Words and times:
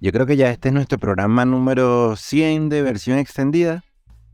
Yo 0.00 0.12
creo 0.12 0.26
que 0.26 0.36
ya 0.36 0.50
este 0.50 0.68
es 0.68 0.74
nuestro 0.74 0.98
programa 0.98 1.44
número 1.44 2.16
100 2.16 2.68
de 2.68 2.82
versión 2.82 3.18
extendida. 3.18 3.82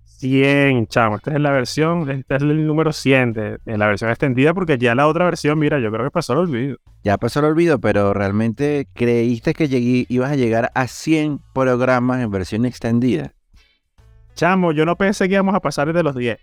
100, 0.04 0.86
chamo. 0.88 1.16
Esta 1.16 1.32
es 1.32 1.40
la 1.40 1.50
versión, 1.50 2.08
este 2.10 2.36
es 2.36 2.42
el 2.42 2.66
número 2.66 2.92
100 2.92 3.32
de, 3.32 3.58
la 3.64 3.86
versión 3.86 4.10
extendida 4.10 4.54
porque 4.54 4.78
ya 4.78 4.94
la 4.94 5.06
otra 5.06 5.24
versión, 5.24 5.58
mira, 5.58 5.80
yo 5.80 5.90
creo 5.90 6.04
que 6.04 6.10
pasó 6.10 6.32
el 6.32 6.40
olvido. 6.40 6.76
Ya 7.04 7.16
pasó 7.16 7.40
el 7.40 7.46
olvido, 7.46 7.80
pero 7.80 8.12
realmente 8.12 8.88
creíste 8.92 9.54
que 9.54 9.68
llegué, 9.68 10.06
ibas 10.08 10.32
a 10.32 10.36
llegar 10.36 10.70
a 10.74 10.86
100 10.86 11.40
programas 11.52 12.22
en 12.22 12.30
versión 12.30 12.64
extendida. 12.64 13.32
Chamo, 14.34 14.72
yo 14.72 14.84
no 14.84 14.96
pensé 14.96 15.28
que 15.28 15.34
íbamos 15.34 15.54
a 15.54 15.60
pasar 15.60 15.92
de 15.92 16.02
los 16.02 16.14
10. 16.14 16.38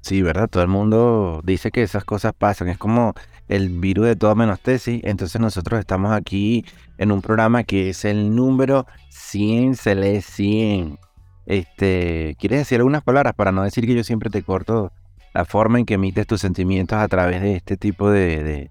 Sí, 0.00 0.22
¿verdad? 0.22 0.48
Todo 0.48 0.62
el 0.62 0.68
mundo 0.68 1.40
dice 1.44 1.70
que 1.70 1.82
esas 1.82 2.04
cosas 2.04 2.32
pasan. 2.32 2.68
Es 2.68 2.78
como 2.78 3.14
el 3.50 3.68
virus 3.68 4.06
de 4.06 4.16
toda 4.16 4.34
menos 4.34 4.60
tesis. 4.60 5.00
Entonces 5.04 5.40
nosotros 5.40 5.80
estamos 5.80 6.12
aquí 6.12 6.64
en 6.98 7.10
un 7.10 7.20
programa 7.20 7.64
que 7.64 7.90
es 7.90 8.04
el 8.04 8.34
número 8.34 8.86
100, 9.10 9.74
se 9.74 9.94
lee 9.96 10.20
100. 10.20 10.98
Este, 11.46 12.36
¿Quieres 12.38 12.60
decir 12.60 12.78
algunas 12.78 13.02
palabras 13.02 13.34
para 13.34 13.50
no 13.50 13.64
decir 13.64 13.84
que 13.86 13.94
yo 13.94 14.04
siempre 14.04 14.30
te 14.30 14.42
corto 14.42 14.92
la 15.34 15.44
forma 15.44 15.80
en 15.80 15.84
que 15.84 15.94
emites 15.94 16.26
tus 16.28 16.40
sentimientos 16.40 16.96
a 16.98 17.08
través 17.08 17.42
de 17.42 17.56
este 17.56 17.76
tipo 17.76 18.08
de, 18.08 18.70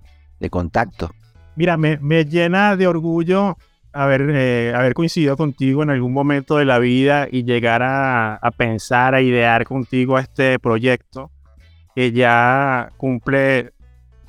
contacto? 0.50 1.12
Mira, 1.58 1.76
me, 1.76 1.98
llena 2.24 2.78
de 2.78 2.88
orgullo 2.88 3.58
haber, 3.92 4.30
eh, 4.32 4.92
coincidido 4.96 5.36
contigo 5.36 5.84
en 5.84 5.90
algún 5.90 6.14
momento 6.14 6.56
de 6.56 6.64
la 6.64 6.80
vida 6.80 7.28
y 7.30 7.44
llegar 7.44 7.82
a, 7.84 8.40
pensar, 8.56 9.14
a 9.14 9.22
idear 9.22 9.66
contigo 9.66 10.18
este 10.18 10.58
proyecto 10.58 11.32
que 11.96 12.14
ya 12.14 12.94
cumple 12.96 13.74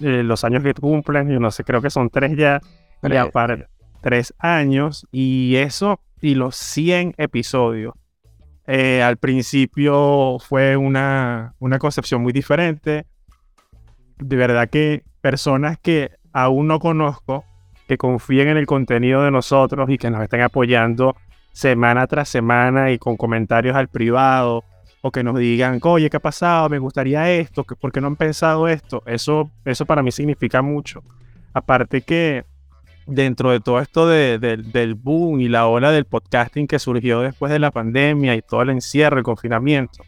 eh, 0.01 0.23
los 0.23 0.45
años 0.45 0.63
que 0.63 0.75
cumplen, 0.75 1.29
yo 1.29 1.41
no 1.41 1.51
sé, 1.51 1.65
creo 1.65 1.83
que 1.83 1.91
son 1.91 2.11
tres 2.11 2.37
ya, 2.37 2.61
ya 3.03 3.31
para 3.31 3.69
tres 4.01 4.35
años 4.39 5.07
y 5.13 5.57
eso 5.57 6.01
y 6.21 6.35
los 6.35 6.57
100 6.57 7.15
episodios 7.17 7.95
eh, 8.67 9.03
al 9.03 9.17
principio 9.17 10.39
fue 10.39 10.77
una, 10.77 11.55
una 11.59 11.79
concepción 11.81 12.23
muy 12.23 12.33
diferente. 12.33 13.07
De 14.19 14.37
verdad 14.37 14.69
que 14.71 15.03
personas 15.21 15.77
que 15.79 16.13
aún 16.33 16.69
no 16.69 16.79
conozco, 16.79 17.45
que 17.89 17.99
confíen 17.99 18.49
en 18.49 18.57
el 18.57 18.67
contenido 18.67 19.25
de 19.25 19.33
nosotros 19.33 19.91
y 19.91 19.99
que 19.99 20.11
nos 20.11 20.23
estén 20.23 20.43
apoyando 20.43 21.17
semana 21.53 22.07
tras 22.07 22.29
semana 22.29 22.93
y 22.93 22.99
con 22.99 23.17
comentarios 23.17 23.75
al 23.75 23.89
privado 23.89 24.63
o 25.03 25.11
que 25.11 25.23
nos 25.23 25.39
digan, 25.39 25.81
oye, 25.83 26.11
¿qué 26.11 26.17
ha 26.17 26.21
pasado? 26.21 26.69
Me 26.69 26.79
gustaría 26.79 27.31
esto, 27.31 27.65
¿por 27.65 27.93
qué 27.93 28.01
no 28.01 28.09
han 28.09 28.17
pensado 28.17 28.69
esto? 28.69 29.03
Eso, 29.07 29.51
eso 29.65 29.87
para 29.87 30.03
mí 30.03 30.13
significa 30.13 30.63
mucho. 30.63 31.03
Aparte 31.55 32.03
que 32.03 32.45
dentro 33.07 33.51
de 33.51 33.61
todo 33.61 33.81
esto 33.81 34.07
del 34.07 34.95
boom 34.95 35.41
y 35.41 35.49
la 35.49 35.67
ola 35.67 35.91
del 35.91 36.05
podcasting 36.05 36.67
que 36.67 36.79
surgió 36.79 37.21
después 37.21 37.51
de 37.53 37.59
la 37.59 37.71
pandemia 37.71 38.37
y 38.37 38.43
todo 38.43 38.63
el 38.63 38.71
encierro, 38.71 39.19
el 39.19 39.25
confinamiento, 39.25 40.05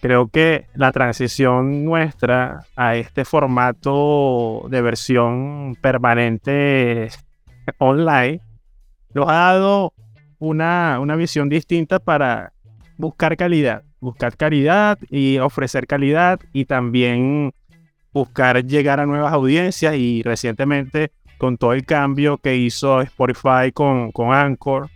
creo 0.00 0.28
que 0.28 0.66
la 0.74 0.92
transición 0.92 1.84
nuestra 1.84 2.64
a 2.76 2.96
este 2.96 3.24
formato 3.24 4.66
de 4.70 4.82
versión 4.82 5.76
permanente 5.80 7.08
online 7.78 8.40
nos 9.14 9.28
ha 9.28 9.32
dado 9.32 9.92
una, 10.38 10.98
una 11.00 11.16
visión 11.16 11.48
distinta 11.48 11.98
para 11.98 12.52
buscar 12.96 13.36
calidad, 13.36 13.82
buscar 14.00 14.36
calidad 14.36 14.98
y 15.10 15.38
ofrecer 15.38 15.86
calidad 15.86 16.40
y 16.52 16.64
también 16.64 17.52
buscar 18.12 18.64
llegar 18.64 19.00
a 19.00 19.06
nuevas 19.06 19.32
audiencias 19.32 19.94
y 19.96 20.22
recientemente 20.22 21.12
con 21.38 21.56
todo 21.56 21.72
el 21.72 21.84
cambio 21.84 22.38
que 22.38 22.56
hizo 22.56 23.00
Spotify 23.00 23.70
con, 23.72 24.10
con 24.10 24.32
Anchor, 24.32 24.90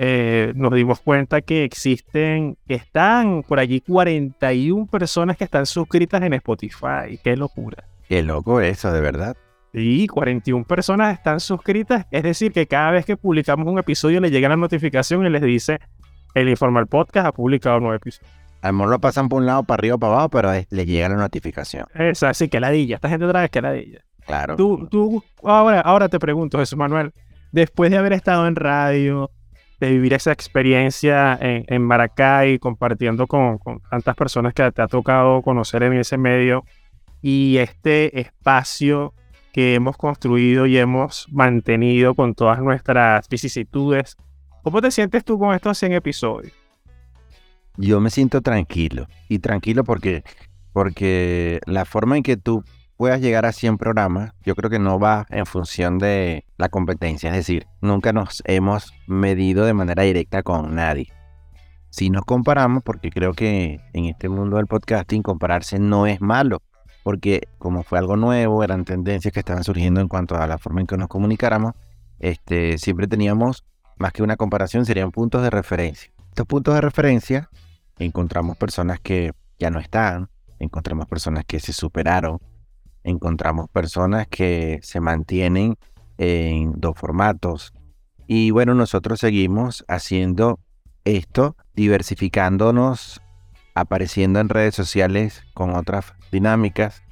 eh, 0.00 0.52
nos 0.54 0.72
dimos 0.72 1.00
cuenta 1.00 1.40
que 1.40 1.64
existen, 1.64 2.56
que 2.66 2.74
están 2.74 3.42
por 3.42 3.58
allí 3.58 3.80
41 3.80 4.86
personas 4.86 5.36
que 5.36 5.44
están 5.44 5.66
suscritas 5.66 6.22
en 6.22 6.34
Spotify. 6.34 7.18
Qué 7.22 7.36
locura. 7.36 7.84
Qué 8.08 8.22
loco 8.22 8.60
eso, 8.60 8.92
de 8.92 9.00
verdad. 9.00 9.36
Sí, 9.74 10.06
41 10.06 10.64
personas 10.64 11.12
están 11.12 11.40
suscritas. 11.40 12.06
Es 12.10 12.22
decir, 12.22 12.52
que 12.52 12.66
cada 12.66 12.92
vez 12.92 13.04
que 13.04 13.16
publicamos 13.16 13.66
un 13.66 13.78
episodio 13.78 14.20
le 14.20 14.30
llega 14.30 14.48
la 14.48 14.56
notificación 14.56 15.26
y 15.26 15.30
les 15.30 15.42
dice, 15.42 15.80
el 16.40 16.48
Informal 16.48 16.86
Podcast 16.86 17.26
ha 17.26 17.32
publicado 17.32 17.76
un 17.76 17.84
nuevo 17.84 17.96
episodio. 17.96 18.28
A 18.62 18.68
lo 18.68 18.72
mejor 18.74 18.90
lo 18.90 19.00
pasan 19.00 19.28
por 19.28 19.40
un 19.40 19.46
lado, 19.46 19.62
para 19.62 19.80
arriba 19.80 19.94
o 19.96 19.98
para 19.98 20.12
abajo, 20.14 20.28
pero 20.30 20.52
le 20.52 20.86
llega 20.86 21.08
la 21.08 21.16
notificación. 21.16 21.86
Eso, 21.94 22.26
así 22.26 22.48
que 22.48 22.58
ladilla. 22.58 22.96
Esta 22.96 23.08
gente 23.08 23.24
otra 23.24 23.42
vez 23.42 23.50
que 23.50 23.62
ladilla. 23.62 24.00
Claro. 24.26 24.56
Tú, 24.56 24.88
tú, 24.90 25.22
ahora, 25.44 25.80
ahora 25.80 26.08
te 26.08 26.18
pregunto, 26.18 26.58
Jesús 26.58 26.76
Manuel, 26.76 27.12
después 27.52 27.90
de 27.90 27.98
haber 27.98 28.12
estado 28.12 28.46
en 28.46 28.56
radio, 28.56 29.30
de 29.80 29.90
vivir 29.90 30.12
esa 30.12 30.32
experiencia 30.32 31.38
en, 31.40 31.64
en 31.68 31.82
Maracay, 31.82 32.58
compartiendo 32.58 33.26
con, 33.26 33.58
tantas 33.90 34.16
personas 34.16 34.52
que 34.54 34.70
te 34.72 34.82
ha 34.82 34.88
tocado 34.88 35.40
conocer 35.42 35.82
en 35.84 35.94
ese 35.94 36.18
medio, 36.18 36.64
y 37.22 37.58
este 37.58 38.20
espacio 38.20 39.14
que 39.52 39.74
hemos 39.74 39.96
construido 39.96 40.66
y 40.66 40.78
hemos 40.78 41.26
mantenido 41.30 42.14
con 42.14 42.34
todas 42.34 42.60
nuestras 42.60 43.28
vicisitudes, 43.28 44.16
¿cómo 44.62 44.80
te 44.80 44.90
sientes 44.90 45.24
tú 45.24 45.38
con 45.38 45.54
estos 45.54 45.78
100 45.78 45.92
episodios? 45.92 46.52
Yo 47.76 48.00
me 48.00 48.10
siento 48.10 48.40
tranquilo, 48.40 49.06
y 49.28 49.38
tranquilo 49.38 49.84
porque, 49.84 50.24
porque 50.72 51.60
la 51.66 51.84
forma 51.84 52.16
en 52.16 52.22
que 52.22 52.36
tú 52.36 52.64
puedas 52.98 53.20
llegar 53.20 53.46
a 53.46 53.52
100 53.52 53.78
programas, 53.78 54.32
yo 54.44 54.56
creo 54.56 54.68
que 54.68 54.80
no 54.80 54.98
va 54.98 55.24
en 55.30 55.46
función 55.46 55.98
de 55.98 56.44
la 56.58 56.68
competencia. 56.68 57.30
Es 57.30 57.36
decir, 57.36 57.66
nunca 57.80 58.12
nos 58.12 58.42
hemos 58.44 58.92
medido 59.06 59.64
de 59.64 59.72
manera 59.72 60.02
directa 60.02 60.42
con 60.42 60.74
nadie. 60.74 61.06
Si 61.90 62.10
nos 62.10 62.24
comparamos, 62.24 62.82
porque 62.82 63.10
creo 63.10 63.32
que 63.32 63.80
en 63.92 64.04
este 64.06 64.28
mundo 64.28 64.56
del 64.56 64.66
podcasting 64.66 65.22
compararse 65.22 65.78
no 65.78 66.06
es 66.06 66.20
malo, 66.20 66.60
porque 67.04 67.48
como 67.58 67.84
fue 67.84 67.98
algo 67.98 68.16
nuevo, 68.16 68.64
eran 68.64 68.84
tendencias 68.84 69.32
que 69.32 69.40
estaban 69.40 69.64
surgiendo 69.64 70.00
en 70.00 70.08
cuanto 70.08 70.36
a 70.36 70.46
la 70.48 70.58
forma 70.58 70.80
en 70.80 70.88
que 70.88 70.96
nos 70.96 71.08
comunicáramos, 71.08 71.74
este, 72.18 72.78
siempre 72.78 73.06
teníamos, 73.06 73.64
más 73.98 74.12
que 74.12 74.22
una 74.22 74.36
comparación, 74.36 74.86
serían 74.86 75.10
puntos 75.10 75.42
de 75.42 75.50
referencia. 75.50 76.10
Estos 76.28 76.46
puntos 76.46 76.74
de 76.74 76.80
referencia 76.80 77.50
encontramos 77.98 78.56
personas 78.56 79.00
que 79.00 79.32
ya 79.58 79.70
no 79.70 79.80
están, 79.80 80.28
encontramos 80.58 81.06
personas 81.06 81.44
que 81.44 81.60
se 81.60 81.72
superaron, 81.72 82.38
encontramos 83.04 83.68
personas 83.70 84.26
que 84.28 84.78
se 84.82 85.00
mantienen 85.00 85.76
en 86.16 86.72
dos 86.76 86.96
formatos. 86.96 87.72
Y 88.26 88.50
bueno, 88.50 88.74
nosotros 88.74 89.20
seguimos 89.20 89.84
haciendo 89.88 90.60
esto, 91.04 91.56
diversificándonos, 91.74 93.20
apareciendo 93.74 94.40
en 94.40 94.48
redes 94.48 94.74
sociales 94.74 95.42
con 95.54 95.74
otras 95.74 96.12
dinámicas. 96.30 97.02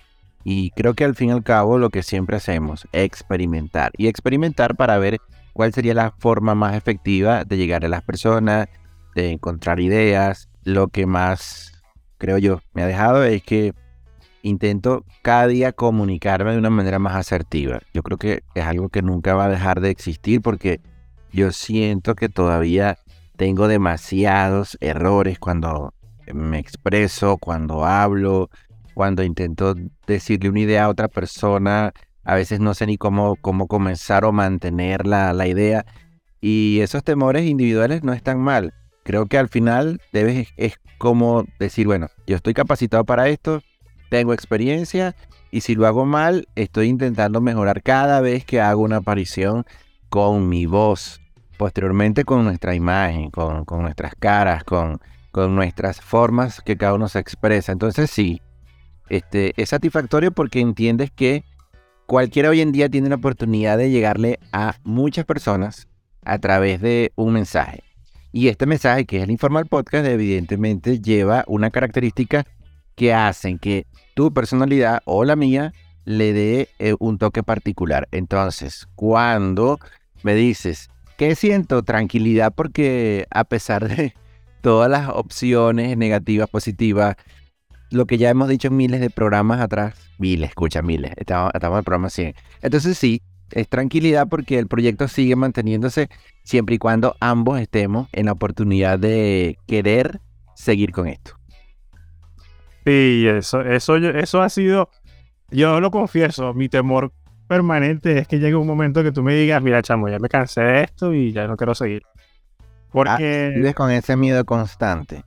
Y 0.44 0.70
creo 0.70 0.94
que 0.94 1.04
al 1.04 1.14
fin 1.14 1.30
y 1.30 1.32
al 1.32 1.42
cabo 1.42 1.78
lo 1.78 1.90
que 1.90 2.02
siempre 2.02 2.36
hacemos, 2.36 2.86
experimentar. 2.92 3.92
Y 3.96 4.06
experimentar 4.06 4.76
para 4.76 4.98
ver 4.98 5.18
cuál 5.56 5.72
sería 5.72 5.94
la 5.94 6.12
forma 6.18 6.54
más 6.54 6.76
efectiva 6.76 7.44
de 7.44 7.56
llegar 7.56 7.82
a 7.82 7.88
las 7.88 8.02
personas, 8.02 8.68
de 9.14 9.30
encontrar 9.30 9.80
ideas. 9.80 10.50
Lo 10.64 10.88
que 10.88 11.06
más, 11.06 11.82
creo 12.18 12.36
yo, 12.36 12.60
me 12.74 12.82
ha 12.82 12.86
dejado 12.86 13.24
es 13.24 13.42
que 13.42 13.72
intento 14.42 15.06
cada 15.22 15.46
día 15.46 15.72
comunicarme 15.72 16.52
de 16.52 16.58
una 16.58 16.68
manera 16.68 16.98
más 16.98 17.16
asertiva. 17.16 17.80
Yo 17.94 18.02
creo 18.02 18.18
que 18.18 18.42
es 18.54 18.64
algo 18.66 18.90
que 18.90 19.00
nunca 19.00 19.34
va 19.34 19.46
a 19.46 19.48
dejar 19.48 19.80
de 19.80 19.88
existir 19.88 20.42
porque 20.42 20.82
yo 21.32 21.50
siento 21.52 22.16
que 22.16 22.28
todavía 22.28 22.98
tengo 23.36 23.66
demasiados 23.66 24.76
errores 24.82 25.38
cuando 25.38 25.94
me 26.34 26.58
expreso, 26.58 27.38
cuando 27.38 27.86
hablo, 27.86 28.50
cuando 28.92 29.22
intento 29.22 29.74
decirle 30.06 30.50
una 30.50 30.60
idea 30.60 30.84
a 30.84 30.90
otra 30.90 31.08
persona. 31.08 31.94
A 32.26 32.34
veces 32.34 32.60
no 32.60 32.74
sé 32.74 32.86
ni 32.86 32.98
cómo, 32.98 33.36
cómo 33.36 33.68
comenzar 33.68 34.24
o 34.24 34.32
mantener 34.32 35.06
la, 35.06 35.32
la 35.32 35.46
idea. 35.46 35.86
Y 36.40 36.80
esos 36.80 37.04
temores 37.04 37.46
individuales 37.46 38.02
no 38.02 38.12
están 38.12 38.40
mal. 38.40 38.74
Creo 39.04 39.26
que 39.26 39.38
al 39.38 39.48
final 39.48 40.00
debes, 40.12 40.48
es 40.56 40.80
como 40.98 41.44
decir, 41.60 41.86
bueno, 41.86 42.08
yo 42.26 42.36
estoy 42.36 42.52
capacitado 42.54 43.04
para 43.04 43.28
esto, 43.28 43.62
tengo 44.10 44.32
experiencia 44.32 45.14
y 45.50 45.60
si 45.60 45.76
lo 45.76 45.86
hago 45.86 46.04
mal, 46.04 46.48
estoy 46.56 46.88
intentando 46.88 47.40
mejorar 47.40 47.82
cada 47.82 48.20
vez 48.20 48.44
que 48.44 48.60
hago 48.60 48.82
una 48.82 48.96
aparición 48.96 49.64
con 50.08 50.48
mi 50.48 50.66
voz, 50.66 51.20
posteriormente 51.56 52.24
con 52.24 52.44
nuestra 52.44 52.74
imagen, 52.74 53.30
con, 53.30 53.64
nuestras 53.82 54.14
caras, 54.16 54.64
con, 54.64 55.00
con, 55.30 55.54
nuestras 55.54 56.00
formas 56.00 56.60
que 56.60 56.76
cada 56.76 56.94
uno 56.94 57.08
se 57.08 57.20
expresa. 57.20 57.70
Entonces 57.70 58.10
sí, 58.10 58.42
este, 59.08 59.52
es 59.56 59.68
satisfactorio 59.68 60.32
porque 60.32 60.60
entiendes 60.60 61.10
que 61.10 61.44
cualquiera 62.06 62.50
hoy 62.50 62.60
en 62.60 62.72
día 62.72 62.88
tiene 62.88 63.08
la 63.08 63.16
oportunidad 63.16 63.78
de 63.78 63.90
llegarle 63.90 64.38
a 64.52 64.76
muchas 64.84 65.24
personas 65.24 65.88
a 66.24 66.38
través 66.38 66.80
de 66.80 67.12
un 67.16 67.32
mensaje. 67.32 67.82
Y 68.32 68.48
este 68.48 68.66
mensaje, 68.66 69.06
que 69.06 69.18
es 69.18 69.22
el 69.24 69.30
Informal 69.30 69.66
Podcast, 69.66 70.06
evidentemente 70.06 71.00
lleva 71.00 71.44
una 71.46 71.70
característica 71.70 72.44
que 72.94 73.12
hacen 73.12 73.58
que 73.58 73.86
tu 74.14 74.32
personalidad 74.32 75.00
o 75.04 75.24
la 75.24 75.36
mía 75.36 75.72
le 76.04 76.32
dé 76.32 76.68
eh, 76.78 76.94
un 76.98 77.18
toque 77.18 77.42
particular. 77.42 78.08
Entonces, 78.12 78.86
cuando 78.94 79.78
me 80.22 80.34
dices, 80.34 80.88
¿qué 81.16 81.34
siento? 81.34 81.82
Tranquilidad 81.82 82.52
porque 82.54 83.26
a 83.30 83.44
pesar 83.44 83.88
de 83.88 84.14
todas 84.60 84.90
las 84.90 85.08
opciones 85.08 85.96
negativas, 85.96 86.48
positivas, 86.48 87.16
lo 87.90 88.06
que 88.06 88.18
ya 88.18 88.30
hemos 88.30 88.48
dicho 88.48 88.70
miles 88.70 89.00
de 89.00 89.10
programas 89.10 89.60
atrás, 89.60 89.94
miles, 90.18 90.50
escucha, 90.50 90.82
miles, 90.82 91.12
estamos, 91.16 91.52
estamos 91.54 91.76
en 91.76 91.78
el 91.78 91.84
programa 91.84 92.10
100. 92.10 92.34
Entonces 92.62 92.98
sí, 92.98 93.22
es 93.52 93.68
tranquilidad 93.68 94.28
porque 94.28 94.58
el 94.58 94.66
proyecto 94.66 95.08
sigue 95.08 95.36
manteniéndose 95.36 96.08
siempre 96.42 96.76
y 96.76 96.78
cuando 96.78 97.16
ambos 97.20 97.60
estemos 97.60 98.08
en 98.12 98.26
la 98.26 98.32
oportunidad 98.32 98.98
de 98.98 99.58
querer 99.66 100.20
seguir 100.54 100.92
con 100.92 101.06
esto. 101.06 101.32
Sí, 102.84 103.26
eso, 103.26 103.62
eso, 103.62 103.96
eso 103.96 104.42
ha 104.42 104.48
sido, 104.48 104.90
yo 105.50 105.80
lo 105.80 105.90
confieso, 105.90 106.54
mi 106.54 106.68
temor 106.68 107.12
permanente 107.48 108.18
es 108.18 108.28
que 108.28 108.38
llegue 108.38 108.54
un 108.56 108.66
momento 108.66 109.02
que 109.02 109.12
tú 109.12 109.22
me 109.22 109.34
digas, 109.34 109.62
mira, 109.62 109.82
chamo, 109.82 110.08
ya 110.08 110.18
me 110.18 110.28
cansé 110.28 110.60
de 110.60 110.82
esto 110.82 111.14
y 111.14 111.32
ya 111.32 111.46
no 111.46 111.56
quiero 111.56 111.74
seguir. 111.74 112.02
Ah, 112.04 112.90
Porque... 112.92 113.52
vives 113.54 113.74
con 113.74 113.90
ese 113.90 114.16
miedo 114.16 114.44
constante. 114.44 115.22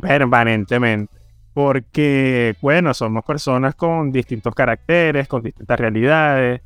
Permanentemente. 0.00 1.23
Porque, 1.54 2.56
bueno, 2.60 2.92
somos 2.92 3.24
personas 3.24 3.74
con 3.76 4.10
distintos 4.10 4.54
caracteres, 4.54 5.28
con 5.28 5.42
distintas 5.42 5.78
realidades, 5.78 6.60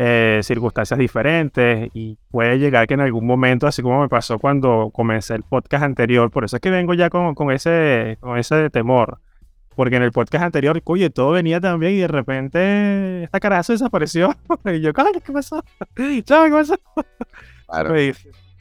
eh, 0.00 0.38
circunstancias 0.44 0.96
diferentes 0.96 1.90
y 1.92 2.16
puede 2.30 2.56
llegar 2.60 2.86
que 2.86 2.94
en 2.94 3.00
algún 3.00 3.26
momento, 3.26 3.66
así 3.66 3.82
como 3.82 4.00
me 4.02 4.08
pasó 4.08 4.38
cuando 4.38 4.90
comencé 4.94 5.34
el 5.34 5.42
podcast 5.42 5.82
anterior, 5.82 6.30
por 6.30 6.44
eso 6.44 6.54
es 6.54 6.62
que 6.62 6.70
vengo 6.70 6.94
ya 6.94 7.10
con, 7.10 7.34
con 7.34 7.50
ese, 7.50 8.16
con 8.20 8.38
ese 8.38 8.70
temor. 8.70 9.18
Porque 9.74 9.96
en 9.96 10.04
el 10.04 10.12
podcast 10.12 10.44
anterior, 10.44 10.80
oye, 10.84 11.10
todo 11.10 11.32
venía 11.32 11.60
tan 11.60 11.80
bien 11.80 11.94
y 11.94 11.98
de 11.98 12.08
repente 12.08 13.24
esta 13.24 13.40
carazo 13.40 13.72
desapareció. 13.72 14.36
y 14.66 14.80
yo, 14.80 14.92
¿qué 14.92 15.32
pasó? 15.32 15.64
¿qué 15.96 16.22
pasó? 16.24 16.76
Claro. 17.66 17.92
Me, 17.94 18.12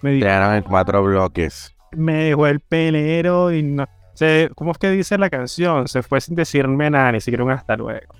me 0.01 0.19
Quedaron 0.19 0.55
en 0.55 0.63
cuatro 0.63 1.03
bloques. 1.03 1.75
me 1.91 2.25
dejó 2.25 2.47
el 2.47 2.61
pelero 2.61 3.53
y 3.53 3.63
no. 3.63 3.85
Se, 4.17 4.49
¿Cómo 4.55 4.71
es 4.71 4.79
que 4.79 4.89
dice 4.89 5.15
la 5.19 5.29
canción? 5.29 5.87
Se 5.87 6.01
fue 6.01 6.19
sin 6.21 6.33
decirme 6.33 6.89
nada, 6.89 7.11
ni 7.11 7.21
siquiera 7.21 7.43
un 7.43 7.51
hasta 7.51 7.77
luego. 7.77 8.15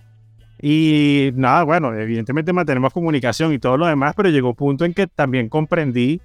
Y 0.61 1.31
nada, 1.33 1.63
bueno, 1.63 1.91
evidentemente 1.91 2.53
mantenemos 2.53 2.93
comunicación 2.93 3.51
y 3.51 3.57
todo 3.57 3.77
lo 3.77 3.87
demás, 3.87 4.13
pero 4.15 4.29
llegó 4.29 4.49
un 4.49 4.55
punto 4.55 4.85
en 4.85 4.93
que 4.93 5.07
también 5.07 5.49
comprendí 5.49 6.21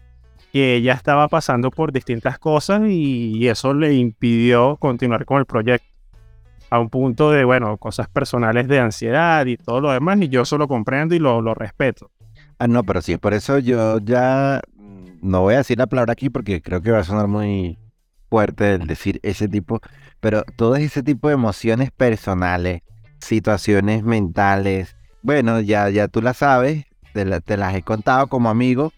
que 0.52 0.74
ella 0.74 0.92
estaba 0.92 1.26
pasando 1.28 1.70
por 1.70 1.90
distintas 1.90 2.38
cosas 2.38 2.82
y, 2.86 3.48
eso 3.48 3.72
le 3.72 3.94
impidió 3.94 4.76
continuar 4.76 5.24
con 5.24 5.38
el 5.38 5.46
proyecto. 5.46 5.86
A 6.68 6.78
un 6.78 6.90
punto 6.90 7.30
de, 7.30 7.42
bueno, 7.44 7.78
cosas 7.78 8.08
personales 8.08 8.68
de 8.68 8.78
ansiedad 8.78 9.46
y 9.46 9.56
todo 9.56 9.80
lo 9.80 9.90
demás, 9.90 10.18
y 10.20 10.28
yo 10.28 10.42
eso 10.42 10.58
lo 10.58 10.68
comprendo 10.68 11.14
y 11.14 11.18
lo, 11.18 11.40
lo 11.40 11.54
respeto. 11.54 12.10
Ah, 12.58 12.68
no, 12.68 12.84
pero 12.84 13.00
sí, 13.00 13.16
por 13.16 13.32
eso 13.32 13.58
yo 13.58 14.00
ya 14.00 14.60
no 15.22 15.40
voy 15.40 15.54
a 15.54 15.58
decir 15.58 15.78
la 15.78 15.86
palabra 15.86 16.12
aquí 16.12 16.28
porque 16.28 16.60
creo 16.60 16.82
que 16.82 16.90
va 16.90 16.98
a 16.98 17.04
sonar 17.04 17.26
muy 17.26 17.78
fuerte 18.32 18.76
el 18.76 18.86
decir 18.86 19.20
ese 19.22 19.46
tipo, 19.46 19.80
pero 20.18 20.42
todo 20.56 20.76
ese 20.76 21.02
tipo 21.02 21.28
de 21.28 21.34
emociones 21.34 21.90
personales, 21.90 22.80
situaciones 23.20 24.04
mentales, 24.04 24.96
bueno, 25.20 25.60
ya, 25.60 25.90
ya 25.90 26.08
tú 26.08 26.22
las 26.22 26.38
sabes, 26.38 26.86
te, 27.12 27.26
la- 27.26 27.40
te 27.40 27.58
las 27.58 27.74
he 27.74 27.82
contado 27.82 28.28
como 28.28 28.48
amigo. 28.48 28.90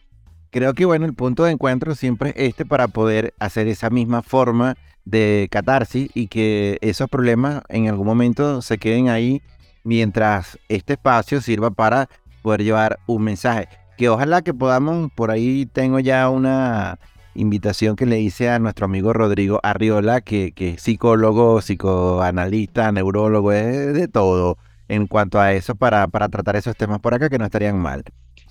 Creo 0.53 0.73
que 0.73 0.85
bueno, 0.85 1.05
el 1.05 1.15
punto 1.15 1.43
de 1.43 1.51
encuentro 1.51 1.97
siempre 1.97 2.31
es 2.37 2.51
este 2.51 2.65
para 2.65 2.87
poder 2.87 3.35
hacer 3.41 3.67
esa 3.67 3.91
misma 3.91 4.23
forma 4.23 4.77
de 5.05 5.49
catarsis 5.51 6.09
y 6.15 6.29
que 6.29 6.79
esos 6.81 7.09
problemas 7.11 7.63
en 7.69 7.89
algún 7.89 8.07
momento 8.07 8.63
se 8.63 8.79
queden 8.79 9.09
ahí 9.09 9.43
mientras 9.83 10.61
este 10.69 10.93
espacio 10.93 11.41
sirva 11.41 11.73
para 11.73 12.09
poder 12.43 12.63
llevar 12.63 13.01
un 13.09 13.25
mensaje. 13.25 13.67
Que 13.99 14.09
ojalá 14.09 14.43
que 14.43 14.55
podamos, 14.55 15.11
por 15.17 15.33
ahí 15.33 15.67
tengo 15.67 15.99
ya 15.99 16.31
una 16.31 17.01
invitación 17.35 17.97
que 17.97 18.07
le 18.07 18.21
hice 18.21 18.51
a 18.51 18.59
nuestro 18.59 18.87
amigo 18.87 19.13
Rodrigo 19.13 19.61
Arriola, 19.63 20.21
que, 20.21 20.53
que 20.53 20.71
es 20.71 20.83
psicólogo, 20.83 21.61
psicoanalista, 21.61 22.91
neurólogo, 22.93 23.53
es 23.53 23.95
de 23.95 24.09
todo 24.09 24.59
en 24.89 25.07
cuanto 25.07 25.41
a 25.41 25.53
eso 25.53 25.75
para, 25.75 26.07
para 26.09 26.29
tratar 26.29 26.57
esos 26.57 26.77
temas 26.77 27.01
por 27.01 27.15
acá 27.15 27.29
que 27.29 27.39
no 27.39 27.45
estarían 27.45 27.79
mal. 27.79 28.05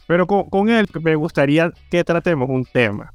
Pero 0.08 0.28
con, 0.28 0.50
con 0.50 0.70
él 0.70 0.88
me 1.02 1.16
gustaría 1.16 1.72
que 1.90 2.04
tratemos 2.04 2.50
un 2.50 2.66
tema 2.66 3.14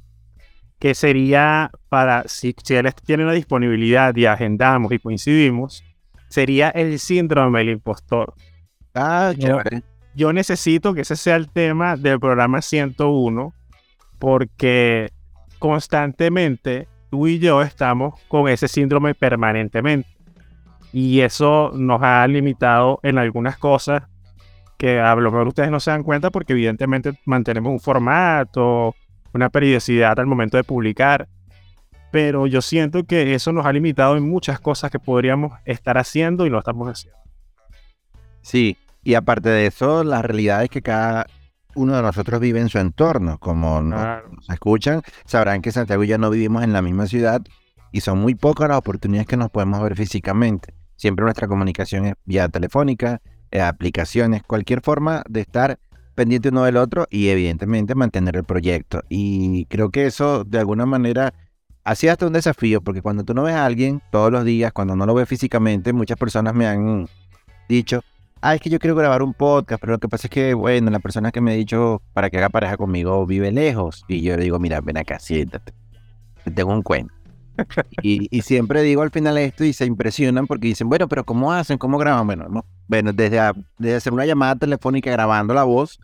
que 0.79 0.95
sería 0.95 1.71
para, 1.89 2.23
si, 2.27 2.55
si 2.63 2.75
él 2.75 2.89
tiene 3.05 3.25
la 3.25 3.33
disponibilidad 3.33 4.15
y 4.15 4.25
agendamos 4.25 4.91
y 4.93 4.99
coincidimos, 4.99 5.83
sería 6.29 6.69
el 6.69 6.97
síndrome 6.99 7.59
del 7.59 7.69
impostor. 7.69 8.33
Ah, 8.95 9.33
Yo-. 9.37 9.59
Yo 10.15 10.33
necesito 10.33 10.93
que 10.93 11.01
ese 11.01 11.15
sea 11.15 11.35
el 11.35 11.49
tema 11.49 11.95
del 11.95 12.19
programa 12.19 12.61
101 12.61 13.53
porque 14.17 15.11
constantemente 15.59 16.87
tú 17.09 17.27
y 17.27 17.39
yo 17.39 17.61
estamos 17.61 18.19
con 18.27 18.47
ese 18.47 18.67
síndrome 18.67 19.13
permanentemente. 19.13 20.09
Y 20.91 21.19
eso 21.19 21.71
nos 21.75 22.01
ha 22.01 22.25
limitado 22.27 22.99
en 23.03 23.17
algunas 23.17 23.57
cosas 23.57 24.03
que 24.77 24.99
a 24.99 25.13
lo 25.15 25.31
mejor 25.31 25.47
ustedes 25.47 25.69
no 25.69 25.79
se 25.79 25.91
dan 25.91 26.03
cuenta 26.03 26.31
porque 26.31 26.53
evidentemente 26.53 27.13
mantenemos 27.25 27.71
un 27.71 27.79
formato, 27.79 28.95
una 29.33 29.49
periodicidad 29.49 30.19
al 30.19 30.25
momento 30.25 30.57
de 30.57 30.63
publicar. 30.63 31.27
Pero 32.11 32.47
yo 32.47 32.61
siento 32.61 33.03
que 33.03 33.35
eso 33.35 33.51
nos 33.51 33.67
ha 33.67 33.73
limitado 33.73 34.17
en 34.17 34.27
muchas 34.27 34.59
cosas 34.59 34.89
que 34.89 34.97
podríamos 34.97 35.53
estar 35.65 35.97
haciendo 35.99 36.47
y 36.47 36.49
no 36.49 36.57
estamos 36.57 36.87
haciendo. 36.87 37.19
Sí, 38.41 38.77
y 39.03 39.13
aparte 39.13 39.49
de 39.49 39.67
eso, 39.67 40.03
la 40.03 40.21
realidad 40.21 40.63
es 40.63 40.69
que 40.69 40.81
cada 40.81 41.27
uno 41.75 41.95
de 41.95 42.01
nosotros 42.01 42.39
vive 42.39 42.59
en 42.59 42.69
su 42.69 42.79
entorno. 42.79 43.37
Como 43.39 43.81
Claro. 43.81 44.29
nos 44.31 44.49
escuchan, 44.49 45.01
sabrán 45.25 45.61
que 45.61 45.71
Santiago 45.71 46.03
y 46.03 46.07
yo 46.07 46.17
no 46.17 46.29
vivimos 46.29 46.63
en 46.63 46.73
la 46.73 46.81
misma 46.81 47.07
ciudad 47.07 47.41
y 47.91 48.01
son 48.01 48.19
muy 48.19 48.35
pocas 48.35 48.69
las 48.69 48.77
oportunidades 48.77 49.27
que 49.27 49.37
nos 49.37 49.49
podemos 49.49 49.81
ver 49.81 49.95
físicamente. 49.95 50.73
Siempre 50.95 51.23
nuestra 51.23 51.47
comunicación 51.47 52.05
es 52.05 52.13
vía 52.25 52.49
telefónica, 52.49 53.21
eh, 53.51 53.61
aplicaciones, 53.61 54.43
cualquier 54.43 54.81
forma 54.81 55.23
de 55.29 55.41
estar 55.41 55.79
pendiente 56.15 56.49
uno 56.49 56.65
del 56.65 56.75
otro 56.77 57.07
y 57.09 57.29
evidentemente 57.29 57.95
mantener 57.95 58.35
el 58.35 58.43
proyecto. 58.43 59.01
Y 59.07 59.65
creo 59.65 59.89
que 59.89 60.05
eso 60.05 60.43
de 60.43 60.59
alguna 60.59 60.85
manera 60.85 61.33
ha 61.85 61.95
sido 61.95 62.11
hasta 62.11 62.27
un 62.27 62.33
desafío 62.33 62.81
porque 62.81 63.01
cuando 63.01 63.23
tú 63.23 63.33
no 63.33 63.43
ves 63.43 63.55
a 63.55 63.65
alguien 63.65 64.01
todos 64.11 64.31
los 64.31 64.43
días, 64.43 64.73
cuando 64.73 64.95
no 64.95 65.05
lo 65.05 65.13
ves 65.13 65.29
físicamente, 65.29 65.93
muchas 65.93 66.17
personas 66.17 66.53
me 66.53 66.67
han 66.67 67.07
dicho, 67.69 68.01
ah, 68.41 68.55
es 68.55 68.61
que 68.61 68.69
yo 68.69 68.79
quiero 68.79 68.95
grabar 68.95 69.21
un 69.21 69.33
podcast, 69.33 69.79
pero 69.81 69.93
lo 69.93 69.99
que 69.99 70.07
pasa 70.07 70.27
es 70.27 70.31
que, 70.31 70.53
bueno, 70.53 70.89
la 70.91 70.99
persona 70.99 71.31
que 71.31 71.41
me 71.41 71.51
ha 71.51 71.55
dicho 71.55 72.01
para 72.13 72.29
que 72.29 72.37
haga 72.37 72.49
pareja 72.49 72.77
conmigo 72.77 73.25
vive 73.25 73.51
lejos. 73.51 74.03
Y 74.07 74.21
yo 74.21 74.35
le 74.37 74.43
digo, 74.43 74.59
mira, 74.59 74.81
ven 74.81 74.97
acá, 74.97 75.19
siéntate. 75.19 75.73
Te 76.43 76.51
tengo 76.51 76.71
un 76.73 76.81
cuento. 76.81 77.13
y, 78.01 78.27
y 78.35 78.41
siempre 78.43 78.81
digo 78.81 79.01
al 79.01 79.11
final 79.11 79.37
esto 79.37 79.65
y 79.65 79.73
se 79.73 79.85
impresionan 79.85 80.47
porque 80.47 80.67
dicen, 80.67 80.87
bueno, 80.87 81.07
pero 81.09 81.25
¿cómo 81.25 81.51
hacen? 81.51 81.77
¿Cómo 81.77 81.97
graban? 81.97 82.25
Bueno, 82.25 82.63
bueno 82.87 83.11
desde, 83.11 83.39
a- 83.39 83.53
desde 83.77 83.95
hacer 83.97 84.13
una 84.13 84.25
llamada 84.25 84.55
telefónica 84.55 85.11
grabando 85.11 85.53
la 85.53 85.65
voz 85.65 85.99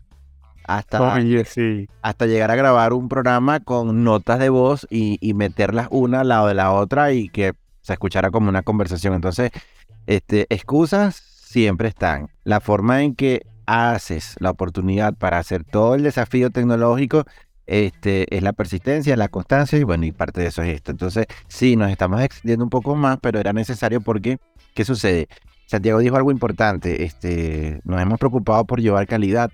hasta, 0.64 1.18
sí. 1.46 1.88
hasta 2.02 2.26
llegar 2.26 2.50
a 2.50 2.56
grabar 2.56 2.92
un 2.92 3.08
programa 3.08 3.60
con 3.60 4.04
notas 4.04 4.38
de 4.38 4.48
voz 4.50 4.86
y, 4.90 5.16
y 5.26 5.32
meterlas 5.32 5.88
una 5.90 6.20
al 6.20 6.28
lado 6.28 6.48
de 6.48 6.54
la 6.54 6.72
otra 6.72 7.12
y 7.12 7.28
que 7.30 7.54
se 7.80 7.92
escuchara 7.94 8.30
como 8.30 8.48
una 8.50 8.62
conversación. 8.62 9.14
Entonces, 9.14 9.50
este, 10.06 10.46
excusas 10.50 11.22
siempre 11.56 11.88
están. 11.88 12.28
La 12.44 12.60
forma 12.60 13.02
en 13.02 13.14
que 13.14 13.46
haces 13.64 14.36
la 14.40 14.50
oportunidad 14.50 15.14
para 15.14 15.38
hacer 15.38 15.64
todo 15.64 15.94
el 15.94 16.02
desafío 16.02 16.50
tecnológico 16.50 17.24
este, 17.64 18.36
es 18.36 18.42
la 18.42 18.52
persistencia, 18.52 19.16
la 19.16 19.28
constancia 19.28 19.78
y 19.78 19.82
bueno, 19.82 20.04
y 20.04 20.12
parte 20.12 20.42
de 20.42 20.48
eso 20.48 20.62
es 20.62 20.74
esto. 20.74 20.90
Entonces, 20.90 21.26
sí, 21.48 21.76
nos 21.76 21.90
estamos 21.90 22.20
extendiendo 22.20 22.62
un 22.62 22.68
poco 22.68 22.94
más, 22.94 23.20
pero 23.22 23.40
era 23.40 23.54
necesario 23.54 24.02
porque, 24.02 24.36
¿qué 24.74 24.84
sucede? 24.84 25.28
Santiago 25.64 26.00
dijo 26.00 26.16
algo 26.16 26.30
importante, 26.30 27.04
este, 27.04 27.80
nos 27.84 28.02
hemos 28.02 28.18
preocupado 28.18 28.66
por 28.66 28.82
llevar 28.82 29.06
calidad, 29.06 29.50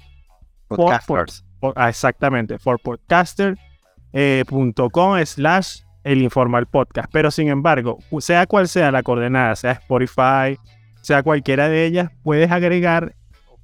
Podcasters. 0.69 1.45
por- 1.61 1.75
ah, 1.77 1.89
exactamente, 1.91 2.59
for 2.59 2.79
podcaster.com 2.81 5.25
slash 5.27 5.81
el 6.05 6.23
informal 6.23 6.67
podcast. 6.67 7.11
Pero 7.13 7.31
sin 7.31 7.49
embargo, 7.49 7.99
sea 8.21 8.47
cual 8.47 8.69
sea 8.69 8.91
la 8.91 9.03
coordenada, 9.03 9.55
sea 9.57 9.73
Spotify, 9.73 10.59
sea 11.03 11.23
cualquiera 11.23 11.69
de 11.69 11.85
ellas, 11.85 12.11
puedes 12.23 12.51
agregar, 12.51 13.15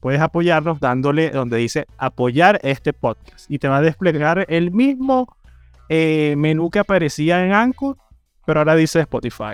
puedes 0.00 0.20
apoyarnos 0.20 0.80
dándole 0.80 1.30
donde 1.30 1.56
dice 1.56 1.86
apoyar 1.96 2.60
este 2.62 2.92
podcast. 2.92 3.50
Y 3.50 3.58
te 3.58 3.68
va 3.68 3.78
a 3.78 3.82
desplegar 3.82 4.44
el 4.48 4.70
mismo 4.70 5.34
eh, 5.94 6.36
menú 6.38 6.70
que 6.70 6.78
aparecía 6.78 7.44
en 7.44 7.52
Anchor, 7.52 7.98
pero 8.46 8.60
ahora 8.60 8.74
dice 8.74 9.00
Spotify. 9.00 9.52